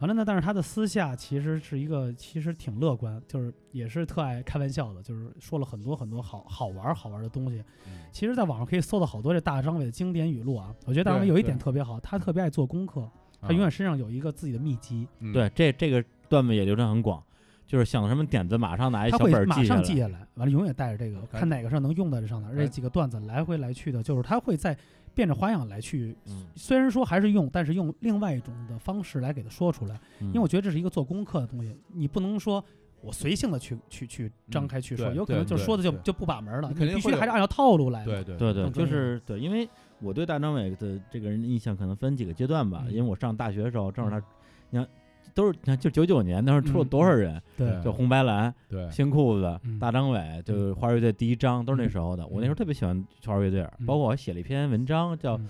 [0.00, 7.62] 完了呢，但是他的私下其实是一个，其实挺乐观，就是也是特爱开玩笑的，就是说了很多很多好好玩好玩的东西。
[7.86, 10.74] 嗯其实，在网上可以搜到好多这大张伟的经典语录啊。
[10.86, 13.08] 我觉得大张伟有一点特别好，他特别爱做功课，
[13.42, 17.22] 他啊永远身上有一个自己的秘籍，嗯对，这这个段子也流传很广，
[17.66, 19.82] 就是想什么点子，马上拿一他小本儿会马上。
[19.82, 22.48] 记下来，完了永远带着这个，哎看哪个上能用在这上头。
[22.54, 24.76] 这几个段子来回来去的，就是他会在
[25.14, 30.00] 变着花样来去，嗯，虽然说还是用，但是用另外一种的方式来给他说出来。
[30.20, 32.64] 因因为我觉得这是一个做功课的东西，你不能说
[33.02, 38.04] 我随性的去去去张开去说，对有可能就说的就就不把门了，你肯定必须还是按照套路来。
[38.04, 39.68] 对，对对对，就是对，因为
[40.02, 44.22] 我对大张伟的这个人的印象可能分几个阶段吧，嗯因为我上大学的时候正是他，
[44.70, 44.88] 你看
[45.34, 52.26] 都是你看就九九年那时候出了嗯多少人，对对就红白蓝、对新裤子嗯、大张伟，就是花儿乐队第一张都是那时候的。
[52.26, 55.48] 我那时候嗯特别喜欢花儿乐队，嗯包括我还写了一篇文章叫嗯。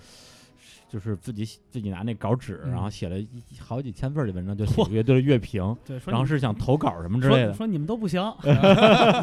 [0.93, 3.27] 就是自己自己拿那稿纸，嗯然后写了一
[3.59, 7.47] 好几千份儿的文章，就写乐队的乐评，对，说然后你是想投稿什么之类的。
[7.47, 8.21] 说说你们都不行，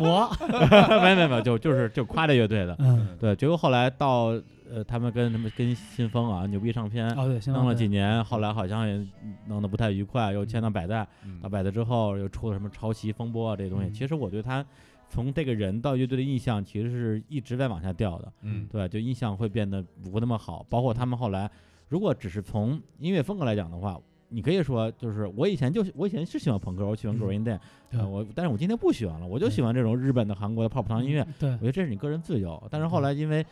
[0.02, 0.28] 我
[1.00, 2.74] 没没没，就就是就夸这乐队的。
[2.80, 4.32] 嗯对，结果后来到
[4.68, 9.06] 呃，他们跟他们跟新风啊，牛逼唱片哦对，行弄了对几年，后来好像也
[9.46, 13.86] 弄得不太愉快，又签到百代，嗯到百代之后又出了什么抄袭风波啊这些东西。
[13.88, 14.64] 嗯其实我对他
[15.10, 18.32] 从这个人到乐队的印象，其实是一直在往下掉的。
[18.42, 20.64] 嗯对，就印象会变得不那么好。
[20.70, 21.50] 包括他们后来，
[21.88, 27.58] 如果只是从音乐风格来讲的话，你可以说就是我以前就我以前是喜欢朋克，我喜欢嗯 Green Day，、
[27.90, 31.26] 对呃，我但是我今天不喜欢了，我就喜欢这种日本的、韩国的泡泡糖音乐。
[31.38, 32.62] 对我觉得这是你个人自由。
[32.70, 33.44] 但是后来因为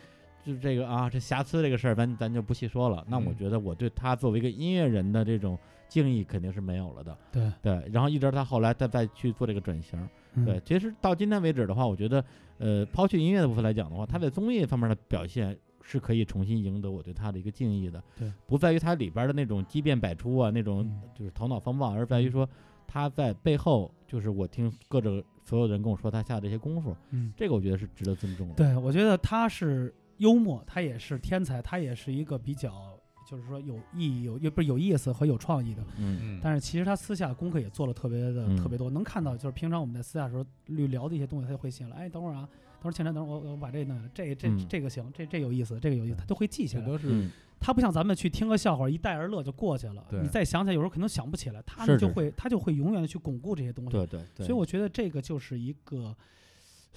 [0.45, 3.05] 就是这个啊，这瑕疵这个事儿，咱咱就不细说了。
[3.09, 7.19] 那我嗯觉得我对他作为一个音乐人的这种敬意肯定是没有了的。
[7.33, 10.09] 对对，然后一直到他后来再再去做这个转型。
[10.39, 10.45] 嗯。
[10.45, 12.25] 对，其实到今天为止的话，我觉得
[12.59, 15.59] 呃，抛去音乐的部分来讲的话，他在综艺方面的表现。
[15.81, 21.01] 是可以重新赢得我对他的一个敬意的，对，不在于他里边的那种机变百出啊，那种嗯。
[21.15, 22.47] 就是头脑风暴，而在于说
[22.87, 28.55] 他在背后，就是我听各种所有人跟我说他下的这些功夫，嗯，这个我觉得是值得尊重的。
[28.55, 32.98] 对，我觉得他是幽默，他也是天才，他也是一个比较
[33.29, 35.83] 就是说有意义、有又不是有意思和有创意的。
[35.99, 40.45] 嗯嗯，但是其实他私下功课也做了特别的、嗯特别多，能看到就是平常我们在私下的时候
[40.87, 41.95] 聊的一些东西，他就会写了。
[41.95, 42.49] 哎，等会儿啊，
[42.81, 46.87] 等会儿前天等会儿我我把这弄了，这这、嗯这个行，这这有意思，这个有意思，他都会记下来。
[46.87, 50.03] 都是嗯，他不像咱们去听个笑话，一带而乐就过去了。
[50.23, 53.91] 你再想起来，有时候可能想不起来，他是是呢就会他就会永远的去巩固这些东西。
[53.91, 56.17] 对对对，所以我觉得这个就是一个。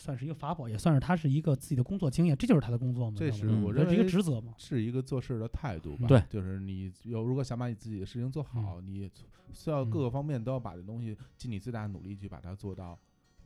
[0.02, 3.16] 算是一个法宝，也算是他是一个自己的工作经验，这就是他的工作嘛。
[3.16, 4.54] 这是我认这是一个职责嘛。
[4.58, 6.08] 是一个做事的态度吧。
[6.08, 9.08] 对就是你有如果想把你自己的事情做好，你
[9.54, 12.98] 需要各个方面都要把这东西尽你最大的努力去把它做到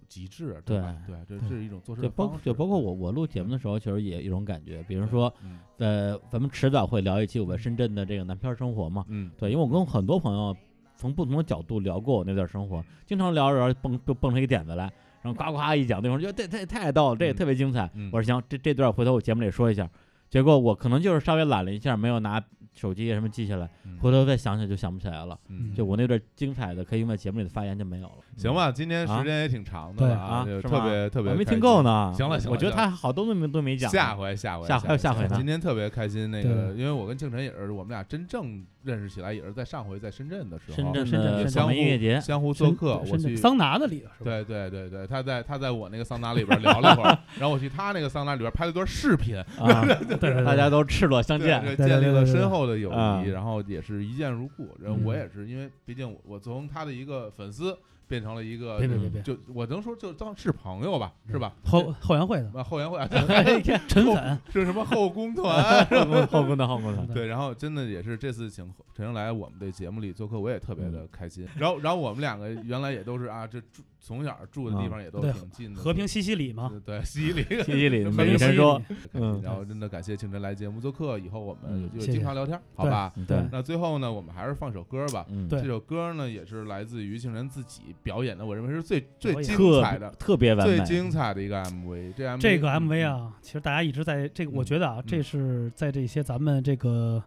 [0.07, 0.95] 极致，对吧？
[1.05, 2.45] 对，这是一种做事方式。
[2.45, 9.03] 就包括我我录节目的时候，其实也一种感觉，比如说嗯呃，咱们迟早会聊一期我们深圳的这个南漂生活嘛。
[9.09, 10.55] 嗯，对，因为我跟很多朋友
[10.95, 14.89] 从不同的角度聊过我那段生活，经常聊着聊着蹦就蹦出一个点子来，
[15.25, 17.89] 然后呱呱一讲，对方觉得这太太逗了，这也嗯特别精彩。
[17.95, 19.89] 嗯我说行，这这段回头我节目里说一下。
[20.29, 22.43] 结果我可能就是稍微懒了一下，没有拿
[22.75, 25.35] 手机什么记下来，嗯回头再想想就想不起来了。
[25.49, 28.17] 嗯就我那段精彩的可以用在节目里的发言就没有了。
[28.37, 31.81] 行吧，今天啊时间也挺长的了啊，就特别特别开我还没听够。
[31.81, 32.13] 呢。
[32.15, 33.89] 行了行了我觉得他好多都没都没讲。
[33.89, 44.25] 下回下回下回下回呢今天特别开心，那个因为我跟庆晨也是我们俩真正认识起来，也是在上回在深圳的时候，深圳深圳深圳的相互音乐节，相互做客，我去桑拿那里头是吧？
[44.25, 51.61] 对对对对，他在他在我那个桑拿里边聊了一会儿， 然后我去他那个桑拿里边拍了一段视频，啊，对对对，大家都赤裸相见。
[51.65, 54.75] 对建立了深厚的友啊谊，然后也是一见如故。
[54.79, 57.77] 然后嗯我也是，因为毕竟我我从他的一个粉丝
[58.07, 61.53] 变成了一个，别别别别，就我能说就当是朋友吧，是吧？
[61.63, 63.07] 后后援会的啊，后援会 啊，
[63.87, 65.85] 陈粉，是什么后宫团？
[65.85, 71.47] 后 宫后宫的后宫团，对，然后真的也是这次请陈英来我们的节目里做客，我也特别嗯的开心。
[71.57, 83.11] 然后，然后我们两个原来也都是啊，这住从小住的地啊方也都挺近的，和平西西里嘛，对对西西里，西西里和美平西西丽传说里， 嗯然后真的感谢庆晨来节目做客，以后我们嗯有机会谢谢经常聊天，好吧？
[83.27, 85.25] 对，那最后呢，我们还是放首歌吧。
[85.29, 92.13] 嗯，对这首歌呢，也是来自于庆晨自己表演的，我认为是最最精彩的、特别完美，最精彩的一个 MV。
[92.15, 97.23] 这 MV 这个 MV 嗯，啊，其实大家一直在这个，我嗯觉得啊，这嗯是在这些咱们这个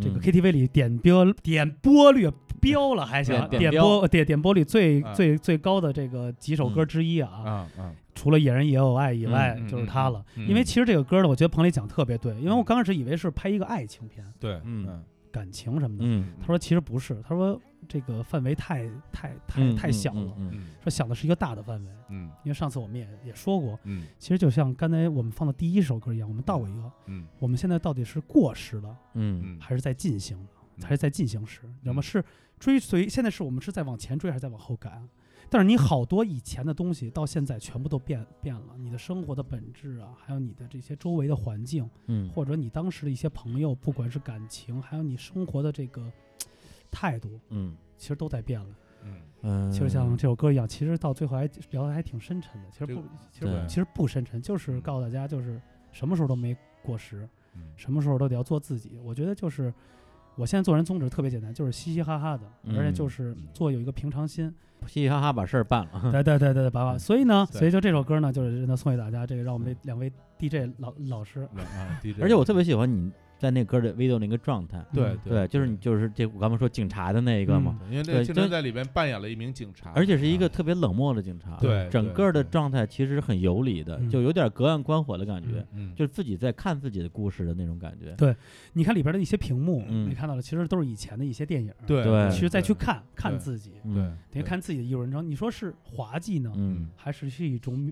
[0.00, 2.28] 这个嗯 KTV 里点播点播率
[2.60, 6.86] 标了还行，点播点点播率最啊最最高的这个几首歌嗯。
[6.86, 7.66] 之一啊。
[8.14, 10.22] 除了《野人也有爱》以外，嗯就是它了。
[10.36, 15.02] 因为其实这个歌呢，我觉得彭磊讲特别对，因为我刚开始以为是拍一个爱情片、对，嗯。
[15.32, 16.04] 感情什么的。
[16.04, 16.32] 嗯。
[16.40, 17.58] 他说其实不是，他说
[17.88, 20.36] 这个范围太太太、嗯太小了，
[20.82, 21.90] 说想的是一个大的范围。
[22.10, 22.28] 嗯。
[22.44, 24.04] 因为上次我们也也说过，嗯。
[24.18, 27.26] 其实就像刚才我们放的第一首歌一样，我们倒过一个，嗯。
[27.38, 29.40] 我们现在到底是过时了，嗯。
[29.44, 30.36] 嗯，还是在进行
[30.82, 31.60] 还是在进行时？
[31.64, 32.02] 你知道吗？
[32.02, 32.24] 是
[32.58, 35.08] 追随，现在是我们是在往前追，还是在往后赶？
[35.48, 46.12] 但是你好多以前的东西到现在全部都变变了，你的生活的本质啊，还有你的这些周围的环境，嗯或者你当时的一些朋友，不管是感情，还有你生活的这个
[46.88, 48.66] 态度，嗯其实都在变了。
[49.02, 52.68] 嗯嗯，其实像这首歌一样，其实到最后还聊的还挺深沉的。
[52.70, 53.02] 其实不，
[53.32, 55.60] 其实其实不深沉，就是嗯告诉大家，就是
[55.90, 59.00] 什么时候都没过时，嗯什么时候都得要做自己。
[59.02, 59.74] 我觉得就是
[60.40, 62.44] 我现在做人宗旨特别简单，就是嘻嘻哈哈的，
[62.76, 64.52] 而且就是嗯做有一个平常心。
[64.86, 66.96] 嘻嘻哈哈把事儿办了，对对对对，把把。
[66.96, 69.26] 所以呢，所以就这首歌呢，就是真的送给大家。
[69.26, 88.12] 这个让我们这两位 DJ 老老师，啊，DJ， 而且我特别喜欢你在那歌的 video 那个状态，对嗯对，就是你就是这我刚才说警察的那一个嘛，对因为这对就个青春在里边扮演了一名警察，而且是一个啊特别冷漠的警察，对整个的状态其实很游离的，嗯就有点隔岸观火的感觉，嗯，就是自己在看自己的故事的那种感觉。
[88.18, 88.36] 对
[88.74, 91.72] 你看里边的一些屏幕，嗯你看到了，其实都是以前的一些电影。
[91.86, 94.02] 对对其实再去看看自己，嗯对，
[94.34, 95.26] 等于看自己的艺术人生。
[95.26, 97.90] 你说是滑稽呢，嗯，还是是一种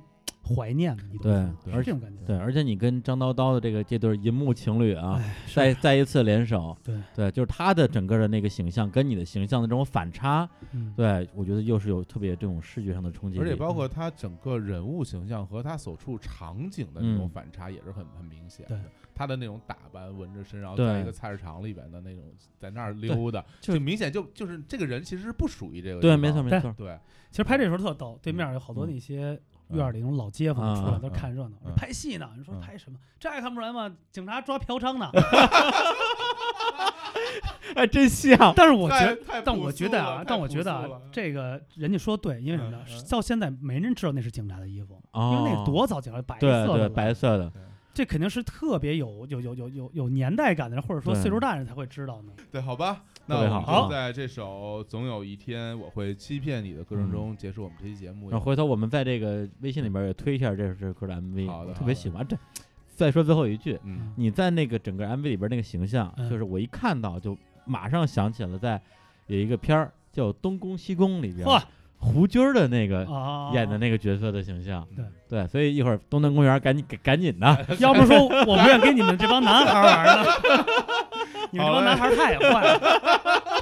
[0.55, 1.03] 怀念呢？
[1.13, 2.25] 你懂对吗对是这种感觉。
[2.25, 5.23] 对，而且你跟张叨叨的这个这对银幕情侣啊，
[5.55, 7.01] 再再一次联手，对。
[7.15, 17.31] 对，就是他的整个的那个形象跟你的形象的这种反差，嗯，对我觉得又是有特别这种视觉上的冲击，而且包括他整个人物形象和他所处场景的那种嗯。
[17.31, 18.77] 反差也是很很明显对。
[18.77, 18.85] 的。
[19.15, 22.23] 他的那种打扮，纹着身，然后在一个菜市场里边的那种，
[22.57, 26.97] 在那儿溜达，就就明显就就是这个人其实是不属于这个对，没错没错，对，
[27.33, 28.91] 其实拍这时候特逗，对面有好多嗯。
[28.93, 29.37] 那些
[29.71, 32.29] 院儿里那种老街坊出来嗯都看热闹，嗯拍戏呢。
[32.37, 32.99] 你说嗯拍什么？
[33.19, 33.91] 这还看不出来吗？
[34.11, 35.11] 警察抓嫖娼呢。
[37.75, 42.79] 哎，真像，但是我觉得，但我觉得啊，但我觉得啊，这个人家说对，因为什么呢？
[43.11, 47.53] 到现在没人知道那是警察的衣服，因哦，为那多早警察白色的了白色的，
[47.93, 52.33] 这肯定是特别有有有有有有年代感的人，或者说岁数大的人才会知道呢。
[52.51, 58.31] 对，好吧，那我们好就在这首《总有一天我会欺骗你》的歌声中结束我们这期节目。
[58.31, 62.37] 然后回头我们在这个微信里边也推一下这这首歌的 MV，好的我特别喜欢这。
[62.97, 68.81] 再说最后一句，嗯你在那个整个 MV 里边那个形象，嗯就是我一看到就马上想起了在
[69.27, 71.63] 有一个片儿叫《东宫西宫》里边嚯
[72.01, 74.87] 胡军儿的那个啊，演的那个角色的形象。
[74.97, 80.31] 对对，所以一会儿东南公园赶紧赶紧的，要不说我不愿跟你们这帮男孩玩呢。
[81.51, 82.79] 你们这帮男孩太坏了，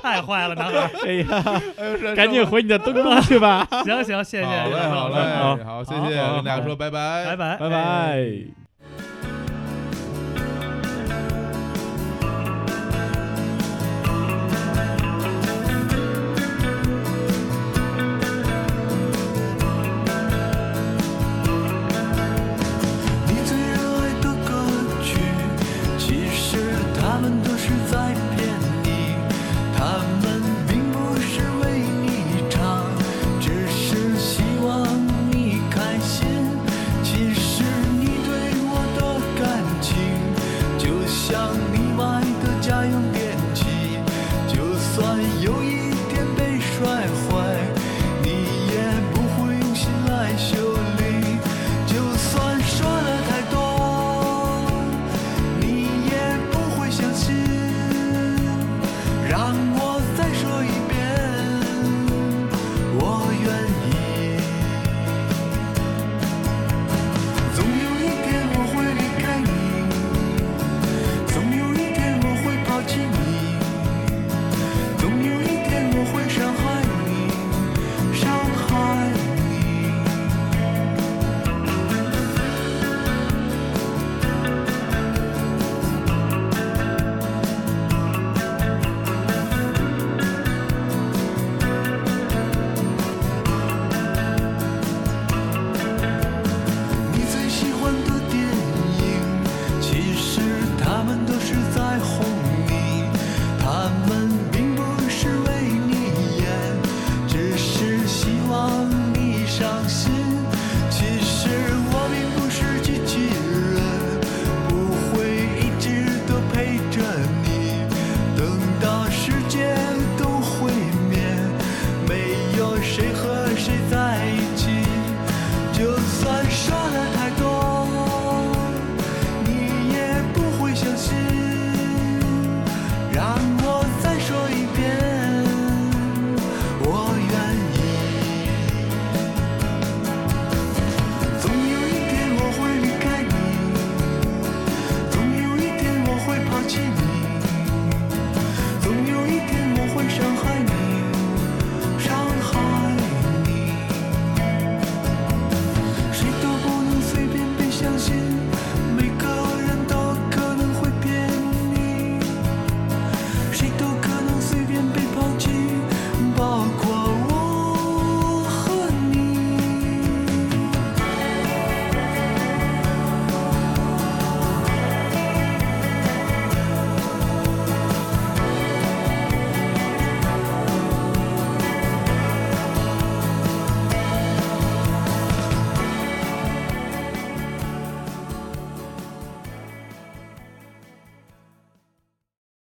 [0.02, 0.90] 太坏了，男孩。
[1.04, 7.70] 哎呀，赶紧回你的灯光去吧，行行，谢谢，好嘞，好谢谢嘞，好好，谢谢，好跟大家说拜拜，拜拜，拜哎。
[7.70, 8.65] 拜。